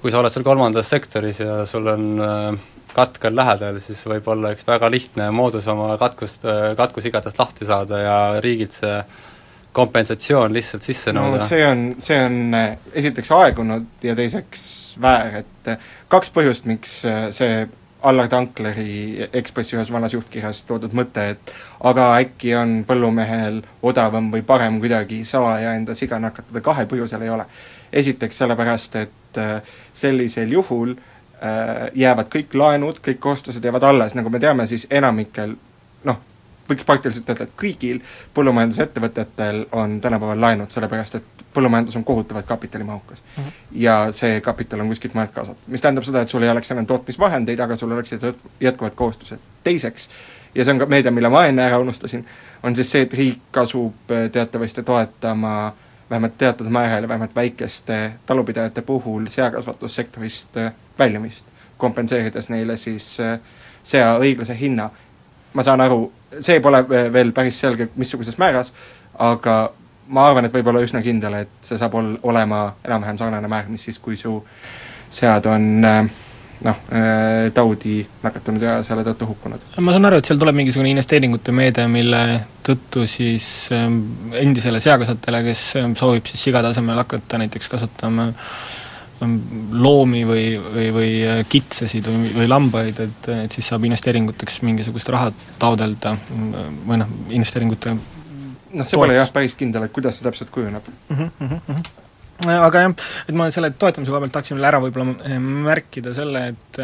kui 0.01 0.11
sa 0.11 0.19
oled 0.19 0.31
seal 0.31 0.43
kolmandas 0.43 0.89
sektoris 0.91 1.39
ja 1.39 1.61
sul 1.65 1.87
on 1.87 2.07
äh, 2.19 2.57
katk 2.93 3.25
on 3.29 3.35
lähedal, 3.35 3.77
siis 3.81 4.01
võib 4.05 4.27
olla 4.29 4.53
üks 4.53 4.65
väga 4.67 4.89
lihtne 4.91 5.29
moodus 5.33 5.67
oma 5.71 5.93
katkust, 6.01 6.45
katkusigadest 6.77 7.39
lahti 7.39 7.65
saada 7.65 8.01
ja 8.01 8.17
riigilt 8.43 8.77
see 8.77 8.97
kompensatsioon 9.73 10.53
lihtsalt 10.53 10.85
sisse 10.85 11.13
nõuda 11.15 11.39
no,. 11.39 11.45
see 11.45 11.63
on, 11.65 11.85
see 12.03 12.17
on 12.21 12.57
esiteks 12.93 13.31
aegunud 13.33 14.05
ja 14.05 14.13
teiseks 14.17 14.65
väär, 15.01 15.39
et 15.41 15.71
kaks 16.11 16.29
põhjust, 16.35 16.69
miks 16.69 16.99
see 17.33 17.63
Allar 18.03 18.27
Tankleri 18.27 19.29
Ekspressi 19.39 19.77
ühes 19.77 19.89
vanas 19.93 20.13
juhtkirjas 20.13 20.65
toodud 20.67 20.93
mõte, 20.97 21.23
et 21.33 21.53
aga 21.87 22.09
äkki 22.19 22.51
on 22.59 22.81
põllumehel 22.87 23.61
odavam 23.81 24.27
või 24.33 24.43
parem 24.45 24.81
kuidagi 24.83 25.21
salaja 25.25 25.71
enda 25.77 25.95
siga 25.95 26.19
nakatada, 26.19 26.61
kahel 26.61 26.89
põhjusel 26.91 27.23
ei 27.23 27.31
ole. 27.31 27.47
esiteks 27.93 28.37
sellepärast, 28.41 28.95
et 28.99 29.39
äh, 29.39 29.73
sellisel 29.93 30.51
juhul 30.51 30.97
äh, 30.97 31.12
jäävad 31.93 32.29
kõik 32.31 32.53
laenud, 32.55 33.01
kõik 33.03 33.19
kohustused 33.19 33.63
jäävad 33.63 33.83
alles, 33.83 34.13
nagu 34.15 34.29
me 34.29 34.39
teame, 34.39 34.67
siis 34.67 34.87
enamikel 34.89 35.55
noh, 36.07 36.19
võiks 36.69 36.85
praktiliselt 36.87 37.29
öelda, 37.29 37.47
et 37.47 37.55
kõigil 37.59 37.99
põllumajandusettevõtetel 38.33 39.65
on 39.71 39.97
tänapäeval 40.01 40.41
laenud, 40.41 40.71
sellepärast 40.71 41.19
et 41.19 41.43
põllumajandus 41.53 41.95
on 41.99 42.03
kohutavalt 42.03 42.45
kapitalimahukas 42.45 43.21
mm. 43.21 43.43
-hmm. 43.43 43.51
ja 43.71 44.07
see 44.11 44.41
kapital 44.41 44.79
on 44.79 44.87
kuskilt 44.87 45.13
mujalt 45.13 45.31
kaasatud, 45.31 45.67
mis 45.67 45.81
tähendab 45.81 46.03
seda, 46.03 46.21
et 46.21 46.29
sul 46.29 46.43
ei 46.43 46.49
oleks 46.49 46.71
enam 46.71 46.85
tootmisvahendeid, 46.85 47.59
aga 47.59 47.75
sul 47.75 47.91
oleksid 47.91 48.21
jätkuvad 48.59 48.95
kohustused. 48.95 49.39
teiseks, 49.63 50.09
ja 50.55 50.65
see 50.65 50.73
on 50.73 50.79
ka 50.79 50.85
meede, 50.85 51.11
mille 51.11 51.29
ma 51.29 51.45
enne 51.45 51.63
ära 51.63 51.79
unustasin, 51.79 52.25
on 52.63 52.75
siis 52.75 52.91
see, 52.91 53.01
et 53.01 53.13
riik 53.13 53.57
asub 53.57 54.11
äh, 54.11 54.29
teatavasti 54.31 54.83
toetama 54.83 55.73
vähemalt 56.09 56.37
teatud 56.37 56.67
määral 56.69 57.07
vähemalt 57.07 57.35
väikeste 57.35 58.11
talupidajate 58.25 58.81
puhul 58.81 59.27
seakasvatussektorist 59.27 60.57
äh, 60.57 60.73
väljumist, 60.99 61.45
kompenseerides 61.77 62.49
neile 62.49 62.77
siis 62.77 63.19
äh, 63.19 63.39
sea 63.83 64.17
õiglase 64.19 64.55
hinna. 64.59 64.89
ma 65.53 65.63
saan 65.63 65.81
aru, 65.81 66.07
see 66.41 66.59
pole 66.59 66.79
veel 66.89 67.31
päris 67.31 67.59
selge, 67.61 67.89
missuguses 67.95 68.39
määras, 68.41 68.71
aga 69.21 69.57
ma 70.07 70.27
arvan, 70.27 70.47
et 70.47 70.53
võib 70.53 70.71
olla 70.71 70.81
üsna 70.81 71.01
kindel, 71.05 71.35
et 71.43 71.51
see 71.61 71.77
saab 71.77 71.93
ol-, 71.99 72.15
olema 72.25 72.65
enam-vähem 72.85 73.19
sarnane 73.19 73.51
määr, 73.51 73.69
mis 73.69 73.85
siis, 73.85 73.99
kui 74.01 74.17
su 74.17 74.39
sead 75.13 75.45
on 75.45 75.85
äh, 75.85 76.09
noh, 76.65 76.79
äh, 76.89 77.51
taudi 77.53 78.01
nakatunud 78.23 78.65
ja 78.65 78.79
selle 78.87 79.05
tõttu 79.05 79.27
hukkunud. 79.29 79.67
ma 79.77 79.93
saan 79.93 80.09
aru, 80.09 80.19
et 80.19 80.29
seal 80.29 80.41
tuleb 80.41 80.57
mingisugune 80.57 80.91
investeeringute 80.93 81.53
meede, 81.55 81.85
mille 81.91 82.23
tõttu 82.65 83.05
siis 83.09 83.47
ähm, 83.75 83.99
endisele 84.39 84.81
seakasvatajale, 84.83 85.43
kes 85.51 85.65
ähm, 85.81 85.97
soovib 85.99 86.29
siis 86.29 86.49
siga 86.49 86.63
tasemel 86.65 86.97
hakata 87.03 87.41
näiteks 87.43 87.69
kasvatama 87.75 88.31
ähm, 88.31 88.39
loomi 89.71 90.23
või, 90.27 90.45
või, 90.57 90.87
või 90.95 91.11
äh, 91.27 91.41
kitsesid 91.49 92.07
või, 92.09 92.31
või 92.37 92.49
lambaid, 92.51 93.01
et, 93.07 93.31
et 93.45 93.57
siis 93.57 93.71
saab 93.71 93.87
investeeringuteks 93.89 94.61
mingisugust 94.67 95.09
raha 95.13 95.31
taodelda 95.61 96.15
või 96.87 97.01
noh, 97.01 97.11
investeeringute 97.29 97.95
noh, 97.95 98.85
see 98.87 98.99
pole 98.99 99.17
jah 99.17 99.33
päris 99.33 99.57
kindel, 99.59 99.87
et 99.87 99.95
kuidas 99.95 100.19
see 100.19 100.27
täpselt 100.27 100.53
kujuneb 100.53 100.87
mm. 100.87 101.17
-hmm, 101.17 101.31
mm 101.39 101.59
-hmm 101.67 101.99
aga 102.49 102.81
jah, 102.81 102.93
et 103.29 103.35
ma 103.37 103.45
selle 103.53 103.69
toetamise 103.79 104.11
koha 104.11 104.19
pealt 104.23 104.33
tahaksin 104.35 104.57
veel 104.57 104.67
ära 104.67 104.79
võib-olla 104.83 105.37
märkida 105.39 106.13
selle, 106.17 106.47
et 106.53 106.79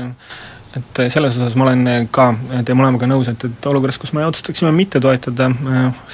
et 0.77 1.01
selles 1.09 1.37
osas 1.37 1.55
ma 1.57 1.65
olen 1.65 2.07
ka 2.13 2.27
teie 2.65 2.77
mõlemaga 2.77 3.07
nõus, 3.09 3.27
et, 3.31 3.43
et 3.47 3.67
olukorras, 3.71 3.97
kus 3.97 4.13
me 4.13 4.25
otsustaksime 4.27 4.71
mitte 4.75 5.01
toetada 5.01 5.49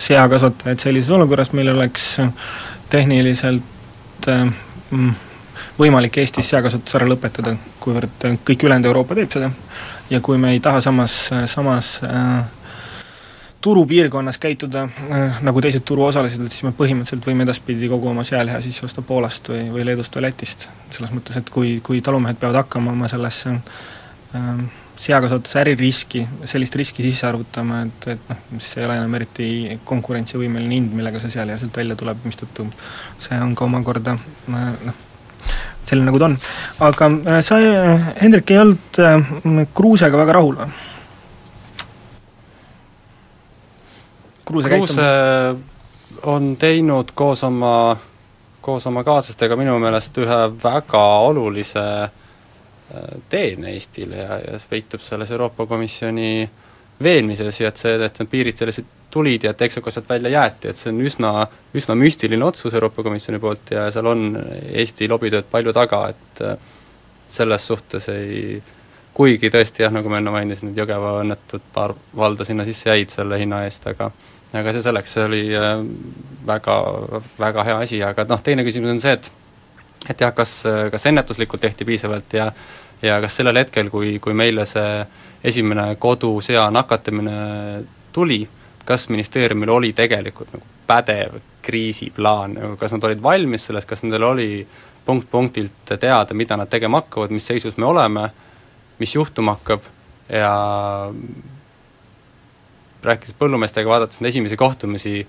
seakasvatajaid 0.05 0.79
sellises 0.79 1.11
olukorras, 1.11 1.51
meil 1.51 1.73
oleks 1.73 2.05
tehniliselt 2.89 4.29
mm, 4.29 5.11
võimalik 5.79 6.17
Eestis 6.21 6.49
seakasvatus 6.53 6.95
ära 6.99 7.07
lõpetada, 7.09 7.55
kuivõrd 7.83 8.27
kõik 8.47 8.67
ülejäänud 8.67 8.89
Euroopa 8.91 9.17
teeb 9.17 9.33
seda, 9.33 9.49
ja 10.09 10.21
kui 10.23 10.38
me 10.41 10.53
ei 10.55 10.61
taha 10.63 10.81
samas, 10.81 11.17
samas 11.51 11.97
äh, 12.05 12.45
turupiirkonnas 13.65 14.38
käituda 14.38 14.83
äh, 14.83 15.41
nagu 15.41 15.61
teised 15.61 15.83
turuosalised, 15.89 16.47
siis 16.47 16.63
me 16.67 16.73
põhimõtteliselt 16.77 17.25
võime 17.25 17.47
edaspidi 17.47 17.89
kogu 17.89 18.11
oma 18.11 18.23
sealiha 18.27 18.61
sisse 18.61 18.85
osta 18.85 19.01
Poolast 19.01 19.49
või, 19.49 19.65
või 19.73 19.85
Leedust 19.88 20.15
või 20.15 20.27
Lätist. 20.27 20.67
selles 20.93 21.13
mõttes, 21.15 21.38
et 21.39 21.49
kui, 21.49 21.79
kui 21.83 22.01
talumehed 22.05 22.38
peavad 22.39 22.61
hakkama 22.61 22.93
oma 22.93 23.09
sellesse 23.11 23.55
äh, 23.55 24.51
seakasvatuse 25.01 25.59
äririski, 25.59 26.21
sellist 26.47 26.75
riski 26.79 27.03
sisse 27.03 27.27
arvutama, 27.27 27.81
et, 27.88 28.07
et 28.13 28.29
noh, 28.29 28.45
siis 28.59 28.77
ei 28.77 28.85
ole 28.85 28.99
enam 29.01 29.17
eriti 29.17 29.79
konkurentsivõimeline 29.83 30.77
hind, 30.77 30.93
millega 30.95 31.19
see 31.19 31.33
sealiha 31.33 31.57
sealt 31.59 31.81
välja 31.81 31.97
tuleb, 31.99 32.21
mistõttu 32.23 32.69
see 33.19 33.41
on 33.41 33.57
ka 33.57 33.67
omakorda 33.67 34.15
äh, 34.15 34.69
noh, 34.85 35.05
selline, 35.86 36.10
nagu 36.10 36.19
ta 36.21 36.30
on. 36.32 36.36
aga 36.88 37.12
äh, 37.36 37.39
sa, 37.45 37.62
Hendrik, 38.21 38.52
ei 38.52 38.62
olnud 38.63 39.00
Kruusega 39.76 40.19
väga 40.24 40.38
rahul 40.39 40.60
või? 40.63 40.74
Kruuse, 44.45 44.69
Kruuse 44.69 45.08
on 46.30 46.56
teinud 46.58 47.12
koos 47.15 47.43
oma, 47.43 47.98
koos 48.62 48.86
oma 48.88 49.04
kaaslastega 49.04 49.58
minu 49.58 49.78
meelest 49.82 50.17
ühe 50.21 50.41
väga 50.63 51.04
olulise 51.28 51.86
äh, 52.04 53.10
teen 53.30 53.65
Eestile 53.71 54.21
ja, 54.21 54.38
ja 54.39 54.60
peitub 54.69 55.02
selles 55.02 55.32
Euroopa 55.32 55.65
Komisjoni 55.65 56.50
veenmises 57.03 57.60
ja 57.60 57.71
et 57.71 57.79
see, 57.79 57.95
et 58.05 58.19
need 58.21 58.31
piirid 58.31 58.60
sellised 58.60 58.88
tulid 59.12 59.43
ja 59.43 59.51
et 59.53 59.58
Texaco 59.58 59.91
sealt 59.91 60.10
välja 60.10 60.31
jäeti, 60.34 60.69
et 60.69 60.79
see 60.79 60.91
on 60.91 61.01
üsna, 61.08 61.31
üsna 61.75 61.95
müstiline 61.95 62.43
otsus 62.45 62.73
Euroopa 62.73 63.03
Komisjoni 63.03 63.39
poolt 63.39 63.71
ja 63.75 63.88
seal 63.93 64.08
on 64.12 64.25
Eesti 64.73 65.08
lobitööd 65.12 65.47
palju 65.51 65.73
taga, 65.75 66.01
et 66.12 66.41
äh, 66.43 66.58
selles 67.31 67.67
suhtes 67.67 68.10
ei 68.12 68.62
kuigi 69.15 69.49
tõesti 69.51 69.86
jah, 69.86 69.93
nagu 69.95 70.12
ma 70.12 70.19
enne 70.19 70.34
mainisin, 70.36 70.71
et 70.71 70.81
Jõgeva 70.84 71.17
õnnetud 71.21 71.63
paar 71.73 71.95
valda 72.15 72.47
sinna 72.47 72.67
sisse 72.67 72.89
jäid 72.89 73.13
selle 73.13 73.39
hinna 73.39 73.63
eest, 73.67 73.88
aga 73.91 74.12
aga 74.55 74.71
see 74.71 74.84
selleks, 74.86 75.13
see 75.15 75.23
oli 75.27 75.41
äh, 75.55 75.79
väga, 76.47 76.75
väga 77.39 77.63
hea 77.67 77.79
asi, 77.88 78.03
aga 78.03 78.27
noh, 78.29 78.43
teine 78.43 78.63
küsimus 78.67 78.95
on 78.95 79.03
see, 79.03 79.17
et 79.19 79.31
et 80.05 80.21
jah, 80.21 80.29
kas, 80.38 80.60
kas 80.93 81.08
ennetuslikult 81.10 81.63
tehti 81.63 81.86
piisavalt 81.88 82.34
ja 82.38 82.51
ja 83.01 83.19
kas 83.21 83.36
sellel 83.39 83.60
hetkel, 83.60 83.89
kui, 83.93 84.17
kui 84.23 84.34
meile 84.34 84.65
see 84.69 85.03
esimene 85.45 85.95
kodusea 86.01 86.69
nakatamine 86.73 87.36
tuli, 88.13 88.41
kas 88.86 89.10
ministeeriumil 89.10 89.69
oli 89.69 89.93
tegelikult 89.93 90.53
nagu 90.55 90.65
pädev 90.88 91.39
kriisiplaan, 91.65 92.53
nagu 92.60 92.77
kas 92.77 92.93
nad 92.93 93.03
olid 93.08 93.21
valmis 93.23 93.65
sellest, 93.67 93.89
kas 93.89 94.03
nendel 94.05 94.23
oli 94.27 94.49
punkt-punktilt 95.05 95.95
teada, 95.99 96.34
mida 96.34 96.58
nad 96.58 96.69
tegema 96.69 97.01
hakkavad, 97.01 97.34
mis 97.34 97.45
seisus 97.47 97.77
me 97.77 97.86
oleme, 97.86 98.29
mis 98.99 99.15
juhtuma 99.15 99.58
hakkab 99.58 99.86
ja 100.29 100.53
rääkides 103.05 103.36
põllumeestega, 103.38 103.89
vaadates 103.89 104.21
neid 104.21 104.34
esimesi 104.34 104.58
kohtumisi, 104.58 105.19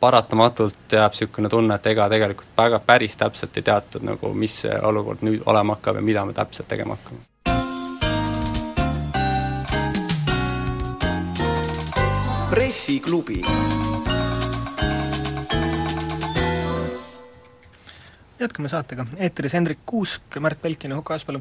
paratamatult 0.00 0.92
jääb 0.92 1.12
niisugune 1.12 1.48
tunne, 1.52 1.74
et 1.74 1.86
ega 1.86 2.06
tegelikult 2.08 2.56
väga 2.56 2.78
päris 2.86 3.16
täpselt 3.20 3.56
ei 3.60 3.66
teatud 3.66 4.06
nagu, 4.08 4.32
mis 4.32 4.62
see 4.64 4.78
olukord 4.80 5.20
nüüd 5.26 5.44
olema 5.46 5.76
hakkab 5.76 6.00
ja 6.00 6.06
mida 6.08 6.24
me 6.24 6.32
täpselt 6.32 6.68
tegema 6.72 6.96
hakkame. 6.96 7.26
pressiklubi 12.52 13.40
jätkame 18.42 18.68
saatega, 18.68 19.06
eetris 19.16 19.54
Hendrik 19.56 19.78
Kuusk, 19.86 20.36
Märt 20.40 20.62
Belkin 20.62 20.90
ja 20.90 20.96
Huko 20.96 21.14
Aspalu. 21.14 21.40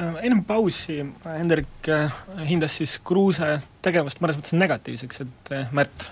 Äh, 0.00 0.14
ennem 0.22 0.44
pausi 0.44 0.98
Hendrik 1.24 1.88
äh, 1.88 2.12
hindas 2.48 2.76
siis 2.76 2.98
Kruuse 3.04 3.60
tegevust 3.82 4.20
mõnes 4.20 4.40
mõttes 4.40 4.56
negatiivseks, 4.58 5.22
et 5.24 5.54
äh, 5.54 5.70
Märt? 5.72 6.08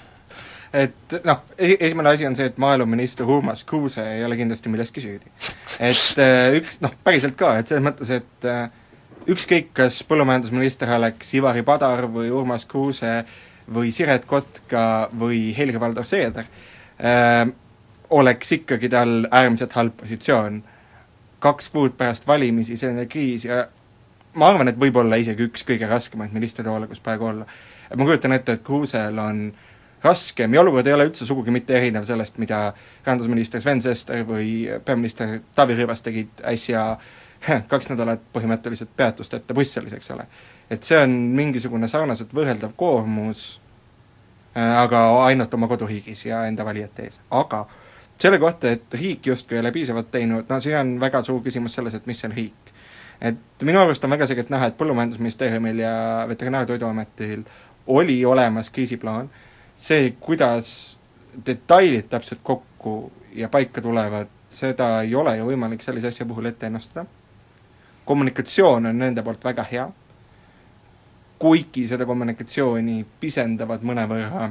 Et 0.72 1.16
noh, 1.26 1.42
e-, 1.58 1.76
esimene 1.80 2.14
asi 2.14 2.26
on 2.28 2.36
see, 2.38 2.50
et 2.50 2.58
maaeluminister 2.62 3.28
Urmas 3.28 3.64
Kruuse 3.64 4.04
ei 4.16 4.24
ole 4.24 4.38
kindlasti 4.38 4.72
milleski 4.72 5.02
süüdi. 5.04 5.32
et 5.78 6.22
üks, 6.60 6.78
noh, 6.84 6.94
päriselt 7.04 7.36
ka, 7.38 7.56
et 7.58 7.70
selles 7.70 7.84
mõttes, 7.84 8.12
et 8.14 8.50
ükskõik, 9.30 9.72
kas 9.76 10.02
põllumajandusminister 10.08 10.90
oleks 10.96 11.34
Ivari 11.34 11.64
Padar 11.66 12.06
või 12.10 12.30
Urmas 12.34 12.66
Kruuse 12.70 13.20
või 13.70 13.92
Siret 13.94 14.26
Kotka 14.26 15.08
või 15.18 15.50
Helir-Valdor 15.56 16.06
Seeder 16.08 16.46
äh,, 16.98 17.44
oleks 18.10 18.52
ikkagi 18.58 18.88
tal 18.90 19.26
äärmiselt 19.30 19.74
halb 19.78 19.94
positsioon 20.00 20.62
kaks 21.40 21.70
kuud 21.72 21.94
pärast 21.96 22.26
valimisi 22.26 22.76
selline 22.76 23.06
kriis 23.06 23.44
ja 23.46 23.64
ma 24.34 24.50
arvan, 24.50 24.68
et 24.70 24.78
võib-olla 24.78 25.18
isegi 25.20 25.46
üks 25.48 25.64
kõige 25.66 25.88
raskemaid 25.90 26.34
ministritoole, 26.34 26.88
kus 26.90 27.02
praegu 27.02 27.30
olla. 27.30 27.46
et 27.90 27.96
ma 27.98 28.06
kujutan 28.06 28.34
ette, 28.36 28.58
et 28.58 28.64
Kruusel 28.64 29.18
on 29.18 29.48
raskem 30.02 30.54
ja 30.54 30.60
olukord 30.60 30.86
ei 30.86 30.94
ole 30.96 31.06
üldse 31.10 31.26
sugugi 31.28 31.52
mitte 31.54 31.76
erinev 31.76 32.04
sellest, 32.08 32.38
mida 32.38 32.70
rahandusminister 33.04 33.60
Sven 33.60 33.80
Sester 33.80 34.24
või 34.28 34.52
peaminister 34.84 35.40
Taavi 35.56 35.76
Rõivas 35.78 36.04
tegid 36.04 36.40
äsja 36.52 36.84
kaks 37.72 37.90
nädalat 37.92 38.22
põhimõtteliselt 38.34 38.92
peatust 38.96 39.34
ette 39.34 39.54
Brüsselis, 39.56 39.96
eks 39.96 40.10
ole. 40.14 40.26
et 40.70 40.82
see 40.86 40.98
on 41.00 41.12
mingisugune 41.36 41.88
sarnaselt 41.88 42.32
võrreldav 42.36 42.72
koormus, 42.76 43.60
äh, 44.56 44.78
aga 44.82 45.02
ainult 45.26 45.54
oma 45.54 45.68
koduriigis 45.68 46.24
ja 46.26 46.44
enda 46.48 46.64
valijate 46.64 47.08
ees, 47.08 47.20
aga 47.30 47.66
selle 48.20 48.38
kohta, 48.38 48.70
et 48.70 48.94
riik 48.94 49.26
justkui 49.26 49.56
ei 49.56 49.62
ole 49.62 49.72
piisavalt 49.72 50.10
teinud, 50.12 50.48
no 50.48 50.60
see 50.60 50.76
on 50.76 50.98
väga 51.00 51.22
suur 51.24 51.40
küsimus 51.44 51.76
selles, 51.76 51.96
et 51.96 52.06
mis 52.06 52.24
on 52.24 52.36
riik. 52.36 52.72
et 53.20 53.64
minu 53.68 53.80
arust 53.80 54.04
on 54.04 54.10
väga 54.10 54.26
selgelt 54.26 54.50
näha, 54.52 54.70
et 54.70 54.76
Põllumajandusministeeriumil 54.78 55.78
ja 55.78 55.92
Veterinaar- 56.28 56.64
ja 56.64 56.66
Toiduametil 56.72 57.42
oli 57.86 58.24
olemas 58.24 58.70
kriisiplaan, 58.70 59.30
see, 59.80 60.10
kuidas 60.20 60.96
detailid 61.46 62.08
täpselt 62.10 62.40
kokku 62.42 63.12
ja 63.32 63.48
paika 63.48 63.80
tulevad, 63.80 64.28
seda 64.48 65.00
ei 65.02 65.14
ole 65.14 65.36
ju 65.38 65.46
võimalik 65.48 65.82
sellise 65.82 66.10
asja 66.10 66.26
puhul 66.26 66.50
ette 66.50 66.68
ennustada, 66.68 67.06
kommunikatsioon 68.04 68.90
on 68.90 68.98
nende 68.98 69.22
poolt 69.22 69.44
väga 69.44 69.64
hea, 69.70 69.86
kuigi 71.40 71.86
seda 71.88 72.04
kommunikatsiooni 72.06 72.98
pisendavad 73.20 73.84
mõnevõrra 73.86 74.50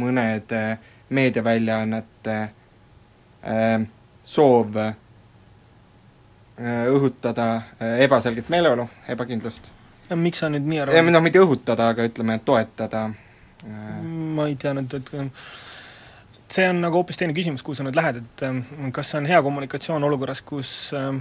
mõned 0.00 0.52
äh, 0.54 0.90
meediaväljaannete 1.14 2.36
äh, 2.42 3.86
soov 4.24 4.76
äh, 4.80 4.94
õhutada 6.90 7.50
äh, 7.56 8.00
ebaselget 8.06 8.50
meeleolu, 8.50 8.88
ebakindlust. 9.08 9.70
miks 10.14 10.42
sa 10.42 10.50
nüüd 10.50 10.66
nii 10.66 10.80
arvad? 10.82 11.10
noh, 11.12 11.22
mitte 11.22 11.42
õhutada, 11.42 11.92
aga 11.94 12.06
ütleme, 12.10 12.38
toetada 12.44 13.04
äh, 13.10 13.29
ma 13.64 14.46
ei 14.48 14.56
tea 14.60 14.72
nüüd, 14.76 14.94
et 14.96 15.10
see 16.50 16.68
on 16.70 16.80
nagu 16.82 17.00
hoopis 17.00 17.20
teine 17.20 17.34
küsimus, 17.36 17.64
kuhu 17.66 17.78
sa 17.78 17.86
nüüd 17.86 17.98
lähed, 17.98 18.22
et 18.22 18.46
kas 18.96 19.12
see 19.12 19.20
on 19.20 19.28
hea 19.30 19.42
kommunikatsioon 19.44 20.06
olukorras, 20.08 20.42
kus 20.46 20.72
äh, 20.96 21.12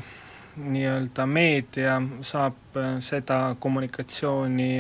nii-öelda 0.60 1.28
meedia 1.30 2.00
saab 2.26 2.80
seda 3.04 3.42
kommunikatsiooni 3.60 4.72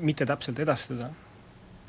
mitte 0.00 0.26
täpselt 0.28 0.60
edastada 0.62 1.10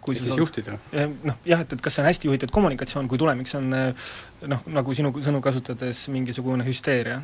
kui 0.02 0.16
siis 0.18 0.38
juhtida? 0.38 0.78
Noh 1.24 1.38
jah, 1.46 1.62
et, 1.62 1.76
et 1.76 1.84
kas 1.84 1.96
see 1.96 2.04
on 2.04 2.10
hästi 2.10 2.30
juhitud 2.30 2.54
kommunikatsioon, 2.54 3.10
kui 3.12 3.22
tulemiks 3.22 3.54
on 3.60 3.70
noh, 3.70 4.66
nagu 4.74 4.96
sinu 4.98 5.14
sõnu 5.22 5.44
kasutades, 5.46 6.08
mingisugune 6.14 6.66
hüsteeria? 6.68 7.22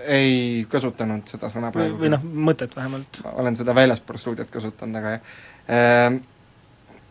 ei 0.00 0.66
kasutanud 0.70 1.28
seda 1.28 1.50
sõna 1.52 1.68
praegu. 1.74 1.98
või 2.00 2.08
noh, 2.12 2.22
mõtet 2.48 2.72
vähemalt. 2.76 3.20
olen 3.34 3.56
seda 3.58 3.74
väljaspool 3.76 4.20
stuudiot 4.20 4.52
kasutanud, 4.52 4.96
aga 5.00 5.16
jah 5.16 5.32
ehm,. 5.68 6.20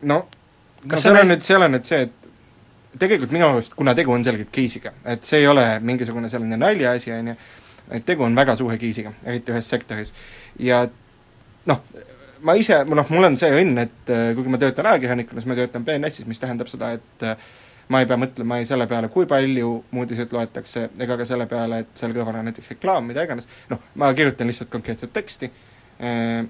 No, 0.01 0.23
no 0.83 0.99
seal 0.99 1.19
on 1.19 1.27
nüüd, 1.27 1.43
seal 1.43 1.63
on 1.65 1.73
nüüd 1.75 1.87
see, 1.87 2.05
et 2.07 2.99
tegelikult 2.99 3.33
minu 3.35 3.49
arust, 3.49 3.73
kuna 3.77 3.93
tegu 3.97 4.13
on 4.15 4.23
selgelt 4.25 4.51
case'iga, 4.55 4.93
et 5.11 5.25
see 5.27 5.41
ei 5.43 5.47
ole 5.47 5.65
mingisugune 5.85 6.29
selline 6.31 6.57
naljaasi, 6.59 7.11
on 7.15 7.31
ju, 7.33 7.35
et 7.97 8.05
tegu 8.07 8.23
on 8.25 8.37
väga 8.37 8.55
suure 8.59 8.77
case'iga, 8.81 9.13
eriti 9.25 9.53
ühes 9.53 9.69
sektoris. 9.69 10.13
ja 10.59 10.85
noh, 11.69 11.81
ma 12.47 12.55
ise, 12.59 12.83
noh, 12.87 13.07
mul 13.11 13.29
on 13.29 13.37
see 13.39 13.51
õnn, 13.61 13.81
et 13.83 14.13
äh, 14.13 14.29
kuigi 14.37 14.53
ma 14.53 14.59
töötan 14.61 14.87
ajakirjanikuna, 14.93 15.41
siis 15.41 15.49
ma 15.51 15.57
töötan 15.59 15.87
BNS-is, 15.87 16.27
mis 16.29 16.39
tähendab 16.39 16.71
seda, 16.71 16.93
et 16.95 17.27
äh, 17.27 17.49
ma 17.91 18.03
ei 18.03 18.07
pea 18.09 18.19
mõtlema 18.21 18.59
ei 18.61 18.67
selle 18.69 18.87
peale, 18.87 19.09
kui 19.11 19.27
palju 19.29 19.73
uudiseid 19.91 20.31
loetakse, 20.35 20.87
ega 21.01 21.17
ka 21.19 21.27
selle 21.27 21.49
peale, 21.49 21.83
et 21.83 21.91
seal 21.99 22.15
kõrval 22.15 22.39
on 22.39 22.49
näiteks 22.49 22.71
reklaam, 22.75 23.09
mida 23.09 23.25
iganes, 23.27 23.49
noh, 23.71 23.83
ma 23.99 24.13
kirjutan 24.15 24.47
lihtsalt 24.49 24.71
konkreetset 24.71 25.13
teksti 25.13 25.51
äh, 25.51 26.47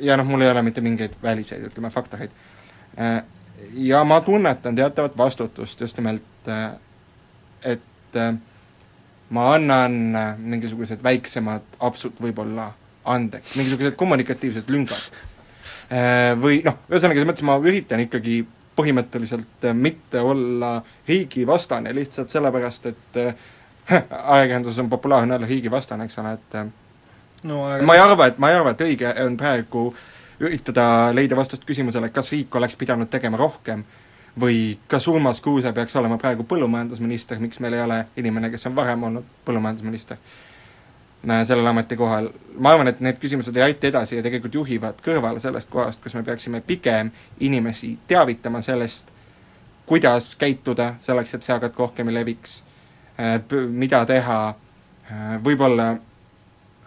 ja 0.00 0.16
noh, 0.16 0.26
mul 0.28 0.42
ei 0.44 0.50
ole 0.50 0.62
mitte 0.62 0.84
mingeid 0.84 1.16
väliseid, 1.22 1.64
ütleme, 1.70 1.90
faktoreid. 1.90 2.34
Ja 3.74 4.04
ma 4.04 4.20
tunnetan 4.20 4.76
teatavat 4.76 5.16
vastutust 5.18 5.80
just 5.80 5.96
nimelt, 5.98 6.50
et 7.62 8.18
ma 9.30 9.46
annan 9.54 9.96
mingisugused 10.38 11.02
väiksemad 11.04 11.78
apsud 11.84 12.18
võib-olla 12.22 12.70
andeks, 13.08 13.56
mingisugused 13.56 13.96
kommunikatiivsed 13.98 14.70
lüngad. 14.72 15.18
Äh, 15.88 16.34
või 16.36 16.60
noh, 16.64 16.82
ühesõnaga 16.90 17.16
selles 17.16 17.30
mõttes 17.30 17.46
ma 17.48 17.56
üritan 17.62 18.02
ikkagi 18.04 18.42
põhimõtteliselt 18.76 19.64
äh, 19.64 19.76
mitte 19.76 20.20
olla 20.20 20.74
riigivastane 21.08 21.94
lihtsalt 21.96 22.32
sellepärast, 22.32 22.90
et 22.90 23.20
äh, 23.22 23.46
ajakirjanduses 24.34 24.82
on 24.84 24.90
populaarne 24.92 25.38
olla 25.38 25.48
riigivastane, 25.48 26.04
eks 26.04 26.20
ole, 26.20 26.34
et 26.36 26.58
no, 27.48 27.62
aga 27.70 27.88
ma 27.88 27.96
ei 27.96 28.04
arva, 28.04 28.28
et, 28.28 28.36
ma 28.42 28.52
ei 28.52 28.58
arva, 28.58 28.74
et 28.76 28.84
õige 28.84 29.14
on 29.24 29.38
praegu 29.40 29.86
üritada 30.40 31.10
leida 31.14 31.36
vastust 31.36 31.64
küsimusele, 31.66 32.10
kas 32.14 32.32
riik 32.32 32.54
oleks 32.54 32.76
pidanud 32.78 33.10
tegema 33.10 33.38
rohkem 33.40 33.84
või 34.38 34.78
kas 34.86 35.08
Urmas 35.08 35.40
Kruuse 35.42 35.72
peaks 35.74 35.96
olema 35.96 36.18
praegu 36.18 36.44
põllumajandusminister, 36.46 37.40
miks 37.42 37.60
meil 37.60 37.74
ei 37.74 37.82
ole 37.82 37.98
inimene, 38.16 38.50
kes 38.50 38.68
on 38.70 38.76
varem 38.76 39.02
olnud 39.10 39.26
põllumajandusminister? 39.44 40.20
Sellel 41.18 41.66
ametikohal, 41.66 42.28
ma 42.62 42.72
arvan, 42.72 42.92
et 42.92 43.00
need 43.02 43.16
küsimused 43.18 43.56
ei 43.58 43.64
aita 43.64 43.88
edasi 43.88 44.16
ja 44.16 44.22
tegelikult 44.22 44.54
juhivad 44.54 45.00
kõrvale 45.02 45.42
sellest 45.42 45.66
kohast, 45.70 45.98
kus 46.02 46.14
me 46.14 46.22
peaksime 46.22 46.60
pigem 46.62 47.10
inimesi 47.42 47.96
teavitama 48.06 48.62
sellest, 48.62 49.10
kuidas 49.88 50.36
käituda 50.38 50.92
selleks, 51.02 51.34
et 51.34 51.48
seakatk 51.48 51.78
rohkem 51.78 52.08
ei 52.12 52.20
leviks, 52.20 52.60
äh, 53.18 53.40
mida 53.68 54.04
teha, 54.06 54.38
äh, 55.10 55.34
võib-olla 55.42 55.96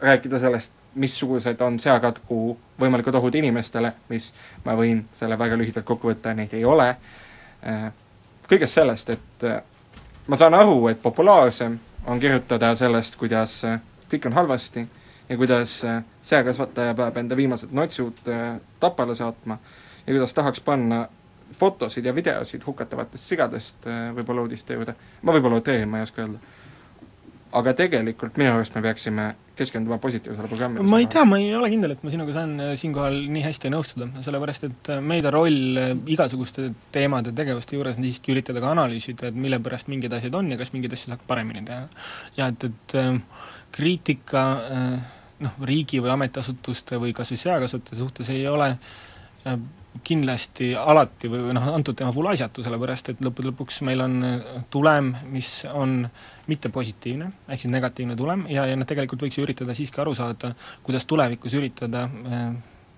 rääkida 0.01 0.39
sellest, 0.39 0.71
missugused 0.95 1.62
on 1.62 1.80
seakatku 1.80 2.39
võimalikud 2.80 3.15
ohud 3.15 3.36
inimestele, 3.39 3.93
mis 4.10 4.32
ma 4.65 4.75
võin 4.75 5.06
selle 5.15 5.38
väga 5.39 5.60
lühidalt 5.60 5.86
kokku 5.88 6.12
võtta, 6.12 6.34
neid 6.36 6.54
ei 6.54 6.65
ole, 6.65 6.89
äh, 7.67 7.86
kõigest 8.49 8.80
sellest, 8.80 9.10
et 9.10 9.47
ma 10.27 10.38
saan 10.38 10.58
aru, 10.58 10.88
et 10.91 11.01
populaarsem 11.01 11.80
on 12.06 12.19
kirjutada 12.19 12.73
sellest, 12.75 13.15
kuidas 13.15 13.62
kõik 14.12 14.27
on 14.27 14.36
halvasti 14.36 14.88
ja 15.30 15.38
kuidas 15.38 15.84
äh, 15.86 16.04
seakasvataja 16.21 16.93
peab 16.93 17.17
enda 17.17 17.38
viimased 17.38 17.71
notsud 17.71 18.27
äh, 18.27 18.58
tapale 18.80 19.15
saatma 19.15 19.58
ja 20.08 20.13
kuidas 20.13 20.34
tahaks 20.34 20.60
panna 20.60 21.06
fotosid 21.60 22.06
ja 22.06 22.15
videosid 22.15 22.65
hukatavatest 22.65 23.30
sigadest 23.32 23.88
äh, 23.88 24.10
võib-olla 24.15 24.43
uudiste 24.43 24.75
juurde, 24.75 24.95
ma 25.21 25.36
võib-olla 25.36 25.62
utreerin, 25.62 25.89
ma 25.89 26.01
ei 26.01 26.08
oska 26.08 26.25
öelda. 26.25 26.41
Aga 27.57 27.73
tegelikult 27.77 28.37
minu 28.39 28.53
arust 28.53 28.75
me 28.75 28.83
peaksime 28.85 29.25
keskenduma 29.59 29.97
positiivsele 30.01 30.47
programmile. 30.49 30.85
ma 30.87 30.99
ei 31.01 31.07
tea, 31.11 31.23
ma 31.27 31.37
ei 31.41 31.51
ole 31.55 31.69
kindel, 31.73 31.95
et 31.95 32.03
ma 32.05 32.13
sinuga 32.13 32.35
saan 32.35 32.53
siinkohal 32.79 33.17
nii 33.35 33.43
hästi 33.45 33.71
nõustuda, 33.73 34.07
sellepärast 34.25 34.67
et 34.69 34.91
meedia 35.03 35.33
roll 35.33 35.81
igasuguste 36.11 36.69
teemade, 36.95 37.33
tegevuste 37.37 37.77
juures 37.77 37.99
on 37.99 38.07
siiski 38.07 38.33
üritada 38.35 38.63
ka 38.63 38.71
analüüsida, 38.75 39.31
et 39.31 39.41
mille 39.47 39.59
pärast 39.63 39.91
mingeid 39.91 40.15
asjad 40.17 40.37
on 40.39 40.53
ja 40.53 40.59
kas 40.61 40.73
mingeid 40.75 40.95
asju 40.97 41.11
saaks 41.11 41.27
paremini 41.27 41.65
teha. 41.67 41.87
ja 42.39 42.51
et, 42.53 42.69
et 42.69 42.97
kriitika 43.75 44.45
noh, 45.41 45.59
riigi 45.67 46.01
või 46.03 46.15
ametiasutuste 46.15 46.99
või 47.01 47.13
kas 47.17 47.33
või 47.33 47.43
seakasvatajate 47.43 47.99
suhtes 47.99 48.31
ei 48.33 48.47
ole 48.47 48.73
kindlasti 50.08 50.71
alati 50.77 51.30
või, 51.32 51.43
või 51.47 51.56
noh, 51.58 51.67
antud 51.75 51.97
teema 51.99 52.13
puhul 52.15 52.32
asjatu, 52.32 52.63
sellepärast 52.63 53.12
et 53.12 53.23
lõppude 53.23 53.51
lõpuks 53.51 53.82
meil 53.88 54.04
on 54.06 54.17
eh, 54.23 54.43
tulem, 54.71 55.13
mis 55.34 55.54
on 55.71 56.06
mitte 56.47 56.71
positiivne, 56.73 57.32
ehk 57.47 57.63
siis 57.63 57.73
negatiivne 57.73 58.15
tulem, 58.19 58.45
ja, 58.51 58.65
ja 58.69 58.80
noh, 58.80 58.88
tegelikult 58.88 59.27
võiks 59.27 59.39
ju 59.39 59.45
üritada 59.45 59.75
siiski 59.77 60.01
aru 60.04 60.15
saada, 60.17 60.54
kuidas 60.86 61.08
tulevikus 61.10 61.56
üritada 61.60 62.08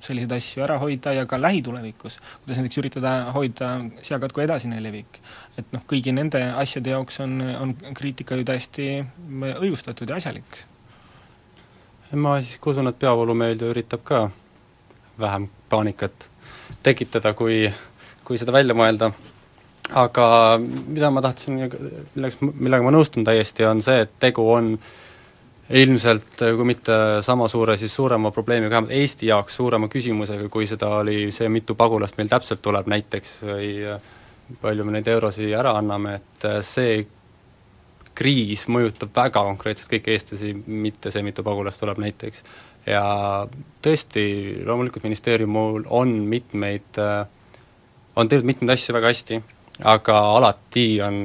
selliseid 0.04 0.36
asju 0.36 0.64
ära 0.66 0.78
hoida 0.82 1.14
ja 1.16 1.26
ka 1.30 1.40
lähitulevikus, 1.40 2.18
kuidas 2.44 2.60
näiteks 2.60 2.80
üritada 2.82 3.14
hoida 3.36 3.70
seakatku 4.04 4.44
edasine 4.44 4.82
levik. 4.84 5.20
et 5.58 5.72
noh, 5.76 5.84
kõigi 5.88 6.14
nende 6.16 6.42
asjade 6.52 6.94
jaoks 6.94 7.20
on, 7.24 7.40
on 7.42 7.74
kriitika 7.96 8.36
ju 8.40 8.48
täiesti 8.48 8.90
õigustatud 9.54 10.10
ja 10.10 10.20
asjalik. 10.20 10.60
ma 12.14 12.38
siiski 12.42 12.70
usun, 12.70 12.92
et 12.92 13.00
peavoolumeedia 13.00 13.72
üritab 13.72 14.04
ka 14.04 14.30
vähem 15.20 15.50
paanikat 15.70 16.30
tekitada, 16.84 17.34
kui, 17.38 17.68
kui 18.24 18.40
seda 18.42 18.56
välja 18.56 18.76
mõelda, 18.78 19.12
aga 20.00 20.28
mida 20.60 21.12
ma 21.14 21.24
tahtsin, 21.24 21.64
milleks, 22.16 22.42
millega 22.42 22.84
ma 22.86 22.94
nõustun 22.96 23.26
täiesti, 23.28 23.66
on 23.68 23.82
see, 23.86 24.06
et 24.06 24.14
tegu 24.24 24.46
on 24.52 24.76
ilmselt 25.74 26.42
kui 26.42 26.68
mitte 26.68 26.96
sama 27.24 27.48
suure, 27.48 27.78
siis 27.80 27.94
suurema 27.96 28.32
probleemiga, 28.36 28.76
vähemalt 28.76 28.96
Eesti 28.96 29.30
jaoks 29.30 29.56
suurema 29.56 29.88
küsimusega, 29.92 30.50
kui 30.52 30.68
seda 30.68 30.90
oli 31.00 31.32
see, 31.32 31.50
mitu 31.50 31.76
pagulast 31.80 32.18
meil 32.20 32.32
täpselt 32.32 32.62
tuleb 32.62 32.90
näiteks 32.92 33.38
või 33.48 33.74
palju 34.62 34.86
me 34.86 34.98
neid 34.98 35.08
eurosid 35.08 35.54
ära 35.56 35.78
anname, 35.80 36.18
et 36.20 36.48
see 36.68 37.04
kriis 38.14 38.68
mõjutab 38.70 39.14
väga 39.16 39.42
konkreetselt 39.48 39.90
kõiki 39.96 40.14
eestlasi, 40.14 40.54
mitte 40.68 41.12
see, 41.12 41.24
mitu 41.26 41.46
pagulast 41.46 41.82
tuleb 41.82 42.02
näiteks. 42.04 42.44
Ja 42.88 43.04
tõesti, 43.84 44.26
loomulikult 44.66 45.06
ministeeriumil 45.08 45.88
on 45.90 46.16
mitmeid, 46.30 47.00
on 48.16 48.32
teinud 48.32 48.48
mitmeid 48.48 48.76
asju 48.76 48.96
väga 48.96 49.12
hästi, 49.12 49.40
aga 49.90 50.18
alati 50.38 50.88
on 51.04 51.22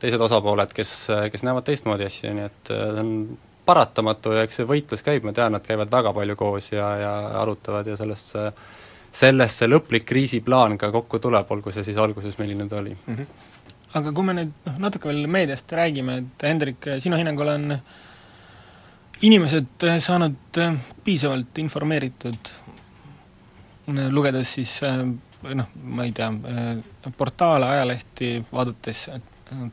teised 0.00 0.20
osapooled, 0.20 0.72
kes, 0.76 0.94
kes 1.32 1.44
näevad 1.46 1.66
teistmoodi 1.66 2.06
asju, 2.06 2.36
nii 2.36 2.46
et 2.46 2.72
see 2.72 3.02
on 3.02 3.12
paratamatu 3.64 4.34
ja 4.36 4.44
eks 4.44 4.60
see 4.60 4.68
võitlus 4.68 5.04
käib, 5.04 5.24
ma 5.24 5.32
tean, 5.32 5.54
nad 5.56 5.64
käivad 5.64 5.92
väga 5.92 6.12
palju 6.12 6.36
koos 6.36 6.72
ja, 6.72 6.88
ja 7.00 7.12
arutavad 7.40 7.86
ja 7.88 7.96
sellest 8.00 8.34
see 8.34 8.48
sellest 9.14 9.62
see 9.62 9.70
lõplik 9.70 10.06
kriisiplaan 10.08 10.78
ka 10.80 10.90
kokku 10.94 11.20
tuleb, 11.22 11.50
olgu 11.54 11.72
see 11.74 11.86
siis 11.86 11.98
alguses, 12.02 12.36
milline 12.40 12.66
ta 12.70 12.80
oli 12.80 12.94
mm. 12.94 13.14
-hmm. 13.14 13.26
aga 14.00 14.12
kui 14.12 14.26
me 14.26 14.34
nüüd 14.40 14.52
noh, 14.66 14.80
natuke 14.86 15.08
veel 15.10 15.26
meediast 15.30 15.72
räägime, 15.72 16.18
et 16.22 16.46
Hendrik, 16.48 16.90
sinu 16.98 17.20
hinnangul 17.20 17.52
on 17.54 17.78
inimesed 19.24 19.86
saanud 20.04 20.60
piisavalt 21.04 21.58
informeeritud, 21.62 22.50
lugedes 24.10 24.54
siis 24.58 24.78
noh, 24.84 25.70
ma 25.96 26.04
ei 26.04 26.12
tea, 26.16 26.30
portaale, 27.16 27.68
ajalehti, 27.76 28.36
vaadates 28.52 29.06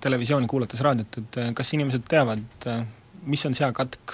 televisiooni, 0.03 0.49
kuulates 0.51 0.81
raadiot, 0.83 1.19
et 1.21 1.39
kas 1.55 1.73
inimesed 1.77 2.03
teavad 2.11 2.65
mis 3.25 3.45
on 3.45 3.55
seakatk, 3.55 4.13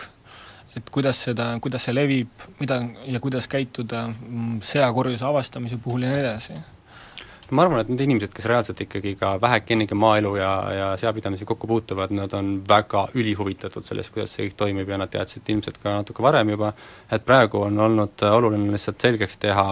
et 0.77 0.89
kuidas 0.93 1.19
seda, 1.29 1.49
kuidas 1.63 1.87
see 1.87 1.95
levib, 1.95 2.47
mida 2.59 2.79
ja 3.07 3.21
kuidas 3.23 3.47
käituda 3.51 4.07
mm, 4.09 4.59
seakorjuse 4.65 5.25
avastamise 5.25 5.79
puhul 5.83 6.05
ja 6.05 6.11
nii 6.11 6.23
edasi? 6.23 6.57
Ma 7.51 7.63
arvan, 7.63 7.81
et 7.81 7.91
need 7.91 8.03
inimesed, 8.07 8.33
kes 8.35 8.47
reaalselt 8.49 8.81
ikkagi 8.83 9.13
ka 9.19 9.35
vähekenegi 9.41 9.95
maaelu 9.97 10.33
ja, 10.39 10.51
ja 10.73 10.87
seapidamise 10.99 11.45
kokku 11.47 11.67
puutuvad, 11.69 12.11
nad 12.15 12.33
on 12.37 12.57
väga 12.67 13.07
ülihuvitatud 13.15 13.87
sellest, 13.87 14.11
kuidas 14.15 14.33
see 14.35 14.47
kõik 14.47 14.57
toimib 14.59 14.91
ja 14.91 14.99
nad 14.99 15.11
teadsid 15.13 15.47
ilmselt 15.53 15.79
ka 15.83 15.99
natuke 16.01 16.25
varem 16.25 16.51
juba, 16.55 16.73
et 17.11 17.23
praegu 17.27 17.63
on 17.69 17.79
olnud 17.87 18.27
oluline 18.31 18.73
lihtsalt 18.75 19.07
selgeks 19.07 19.39
teha 19.43 19.67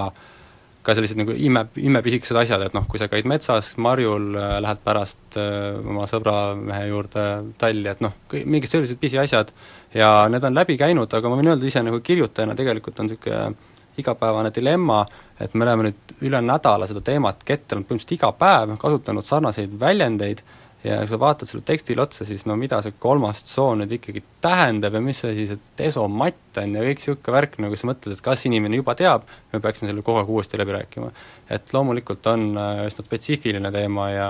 ka 0.86 0.94
sellised 0.94 1.18
nagu 1.18 1.34
ime, 1.34 1.66
imepisikesed 1.82 2.38
asjad, 2.38 2.62
et 2.68 2.76
noh, 2.78 2.86
kui 2.90 3.02
sa 3.02 3.08
käid 3.10 3.26
metsas 3.30 3.72
marjul, 3.82 4.36
lähed 4.62 4.84
pärast 4.86 5.40
äh, 5.42 5.80
oma 5.82 6.06
sõbra 6.10 6.54
mehe 6.60 6.92
juurde 6.92 7.24
talli, 7.62 7.90
et 7.90 8.04
noh, 8.06 8.14
mingid 8.46 8.70
sellised 8.70 9.02
pisiasjad 9.02 9.50
ja 9.98 10.12
need 10.30 10.46
on 10.46 10.56
läbi 10.56 10.78
käinud, 10.78 11.10
aga 11.10 11.32
ma 11.32 11.40
võin 11.40 11.56
öelda 11.56 11.68
ise 11.70 11.82
nagu 11.86 12.02
kirjutajana 12.06 12.58
tegelikult 12.58 13.02
on 13.02 13.10
niisugune 13.10 13.74
igapäevane 14.02 14.52
dilemma, 14.56 15.04
et 15.39 15.54
me 15.54 15.66
oleme 15.66 15.89
nüüd 15.89 16.20
üle 16.26 16.41
nädala 16.43 16.88
seda 16.89 17.02
teemat 17.06 17.43
kettelnud 17.48 17.88
põhimõtteliselt 17.88 18.18
iga 18.18 18.32
päev, 18.39 18.78
kasutanud 18.82 19.28
sarnaseid 19.28 19.74
väljendeid 19.80 20.43
ja 20.86 21.00
kui 21.02 21.10
sa 21.10 21.20
vaatad 21.20 21.50
sellele 21.50 21.66
tekstile 21.66 22.04
otsa, 22.04 22.26
siis 22.28 22.46
no 22.46 22.58
mida 22.60 22.78
see 22.86 22.93
kolmas 23.02 23.41
tsoon 23.48 23.82
nüüd 23.82 23.96
ikkagi 23.98 24.22
tähendab 24.43 24.93
ja 24.98 25.02
mis 25.02 25.24
asi 25.26 25.48
see 25.50 25.62
desomatt 25.80 26.60
on 26.62 26.78
ja 26.78 26.86
kõik 26.86 27.02
niisugune 27.02 27.36
värk, 27.38 27.58
nagu 27.64 27.80
sa 27.80 27.89
mõtled, 27.89 28.14
et 28.14 28.24
kas 28.26 28.46
inimene 28.50 28.80
juba 28.82 28.96
teab, 29.00 29.26
me 29.54 29.62
peaksime 29.64 29.89
selle 29.89 30.06
kogu 30.06 30.22
aeg 30.22 30.32
uuesti 30.36 30.62
läbi 30.62 30.78
rääkima. 30.78 31.12
et 31.50 31.74
loomulikult 31.74 32.28
on 32.30 32.48
äh, 32.58 32.86
üsna 32.86 33.06
spetsiifiline 33.06 33.72
teema 33.74 34.10
ja 34.12 34.30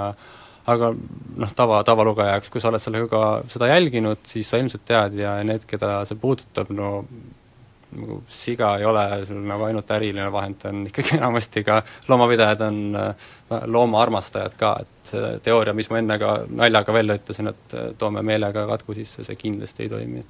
aga 0.72 0.92
noh, 0.96 1.56
tava, 1.58 1.82
tavalugeja 1.86 2.38
jaoks, 2.38 2.52
kui 2.54 2.64
sa 2.64 2.72
oled 2.72 2.84
sellega 2.84 3.10
ka 3.12 3.24
seda 3.52 3.70
jälginud, 3.70 4.24
siis 4.26 4.50
sa 4.50 4.62
ilmselt 4.62 4.86
tead 4.88 5.20
ja 5.20 5.38
need, 5.46 5.68
keda 5.70 6.00
see 6.10 6.18
puudutab, 6.22 6.72
no 6.74 7.06
nagu 7.96 8.24
siga 8.30 8.76
ei 8.80 8.86
ole 8.86 9.26
sul 9.26 9.42
nagu 9.48 9.64
ainult 9.68 9.92
äriline 9.92 10.32
vahend, 10.32 10.60
ta 10.62 10.70
on 10.70 10.86
ikkagi 10.90 11.16
enamasti 11.20 11.64
ka, 11.64 11.82
loomapidajad 12.08 12.66
on 12.68 12.82
äh, 13.00 13.32
loomaarmastajad 13.66 14.58
ka, 14.60 14.76
et 14.82 15.14
see 15.14 15.32
teooria, 15.46 15.74
mis 15.78 15.90
ma 15.92 16.02
enne 16.02 16.20
ka 16.22 16.36
naljaga 16.50 16.94
välja 16.94 17.20
ütlesin, 17.22 17.52
et 17.54 17.78
äh, 17.78 17.90
toome 17.98 18.24
meelega 18.26 18.68
katku 18.70 18.98
sisse, 18.98 19.26
see 19.28 19.40
kindlasti 19.40 19.86
ei 19.86 19.92
toimi. 19.92 20.26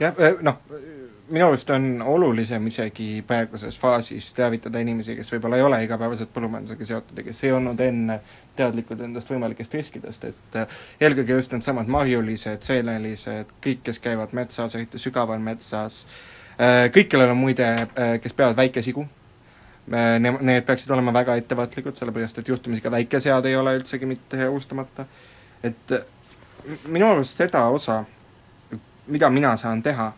jah, 0.00 0.14
äh, 0.20 0.40
noh, 0.46 0.62
minu 1.30 1.46
arust 1.46 1.70
on 1.70 2.02
olulisem 2.02 2.66
isegi 2.66 3.24
praeguses 3.26 3.78
faasis 3.78 4.32
teavitada 4.34 4.82
inimesi, 4.82 5.14
kes 5.18 5.30
võib-olla 5.34 5.60
ei 5.60 5.66
ole 5.66 5.84
igapäevaselt 5.84 6.32
põllumajandusega 6.34 6.88
seotud 6.88 7.20
ja 7.20 7.26
kes 7.28 7.44
ei 7.44 7.54
olnud 7.54 7.80
enne 7.84 8.18
teadlikud 8.58 9.00
endast 9.06 9.30
võimalikest 9.30 9.74
riskidest, 9.78 10.26
et 10.26 10.58
eelkõige 11.00 11.38
just 11.38 11.54
needsamad 11.54 11.88
marjulised, 11.88 12.66
seenelised, 12.66 13.54
kõik, 13.62 13.86
kes 13.86 14.02
käivad 14.02 14.34
metsas, 14.36 14.74
eriti 14.74 15.00
sügaval 15.00 15.40
metsas 15.40 16.02
äh,, 16.02 16.18
Äh, 16.20 16.38
kõik, 16.92 17.08
kellel 17.08 17.32
on 17.32 17.40
muide, 17.40 17.66
äh, 17.96 18.14
kes 18.20 18.34
peavad 18.36 18.56
väikesigu, 18.56 19.06
äh, 19.88 20.18
ne-, 20.20 20.36
need 20.40 20.64
peaksid 20.68 20.90
olema 20.92 21.12
väga 21.12 21.36
ettevaatlikud, 21.40 21.96
sellepärast 21.96 22.42
et 22.42 22.48
juhtumisi 22.48 22.84
ka 22.84 22.92
väikesead 22.92 23.48
ei 23.48 23.56
ole 23.56 23.78
üldsegi 23.78 24.06
mitte 24.06 24.48
ohustamata. 24.48 25.06
et 25.62 25.92
minu 26.88 27.10
arust 27.10 27.36
seda 27.36 27.66
osa, 27.68 28.04
mida 29.06 29.30
mina 29.30 29.56
saan 29.56 29.82
teha 29.82 30.12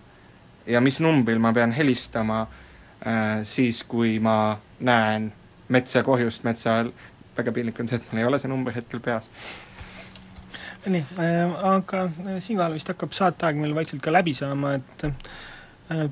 ja 0.66 0.80
mis 0.80 1.00
numbril 1.00 1.38
ma 1.38 1.52
pean 1.52 1.72
helistama 1.72 2.42
äh, 2.42 3.42
siis, 3.42 3.82
kui 3.84 4.18
ma 4.18 4.58
näen 4.80 5.32
metsa 5.68 6.02
kohjust 6.02 6.44
metsa 6.44 6.78
all, 6.78 6.92
väga 7.36 7.52
piinlik 7.52 7.80
on 7.80 7.88
see, 7.88 7.96
et 7.96 8.12
mul 8.12 8.20
ei 8.20 8.26
ole 8.28 8.38
see 8.38 8.50
number 8.50 8.74
hetkel 8.74 9.00
peas. 9.00 9.30
nii 10.86 11.04
äh,, 11.18 11.54
aga 11.74 12.08
siinkohal 12.38 12.74
vist 12.74 12.88
hakkab 12.90 13.14
saateaeg 13.14 13.56
meil 13.56 13.74
vaikselt 13.74 14.02
ka 14.02 14.12
läbi 14.12 14.34
saama, 14.34 14.74
et 14.74 15.06
Äh, 15.06 15.51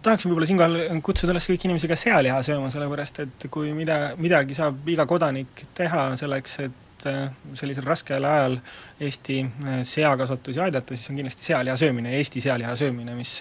tahaksin 0.02 0.30
võib-olla 0.30 0.48
siinkohal 0.48 1.02
kutsuda 1.04 1.34
üles 1.34 1.48
kõiki 1.50 1.68
inimesi 1.68 1.90
ka 1.90 1.98
sealiha 1.98 2.38
sööma, 2.46 2.70
sellepärast 2.72 3.20
et 3.24 3.46
kui 3.52 3.72
mida, 3.76 3.98
midagi 4.20 4.56
saab 4.56 4.88
iga 4.90 5.06
kodanik 5.10 5.64
teha 5.76 6.06
selleks, 6.20 6.56
et 6.66 7.06
äh, 7.10 7.20
sellisel 7.58 7.86
raskel 7.88 8.26
ajal 8.26 8.58
Eesti 9.00 9.38
äh, 9.44 9.82
seakasvatusi 9.88 10.62
aidata, 10.66 10.96
siis 10.96 11.12
on 11.12 11.20
kindlasti 11.20 11.48
sealiha 11.50 11.76
söömine, 11.80 12.16
Eesti 12.18 12.42
sealiha 12.44 12.74
söömine, 12.80 13.14
mis 13.18 13.36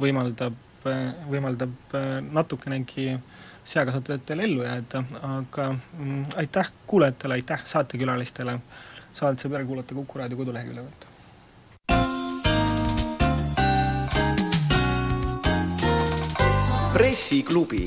võimaldab, 0.00 0.56
võimaldab 1.28 1.98
natukenegi 2.32 3.10
seakasvatajatel 3.68 4.46
ellu 4.46 4.64
jääda, 4.64 5.04
aga 5.22 5.68
mm, 5.74 6.24
aitäh 6.40 6.72
kuulajatele, 6.86 7.40
aitäh 7.40 7.64
saatekülalistele, 7.64 8.58
saadet 9.12 9.44
saab 9.44 9.58
järele 9.58 9.68
kuulata 9.68 9.94
Kuku 9.98 10.18
raadio 10.18 10.40
koduleheküljelt. 10.40 11.07
Pressiklubi 16.98 17.86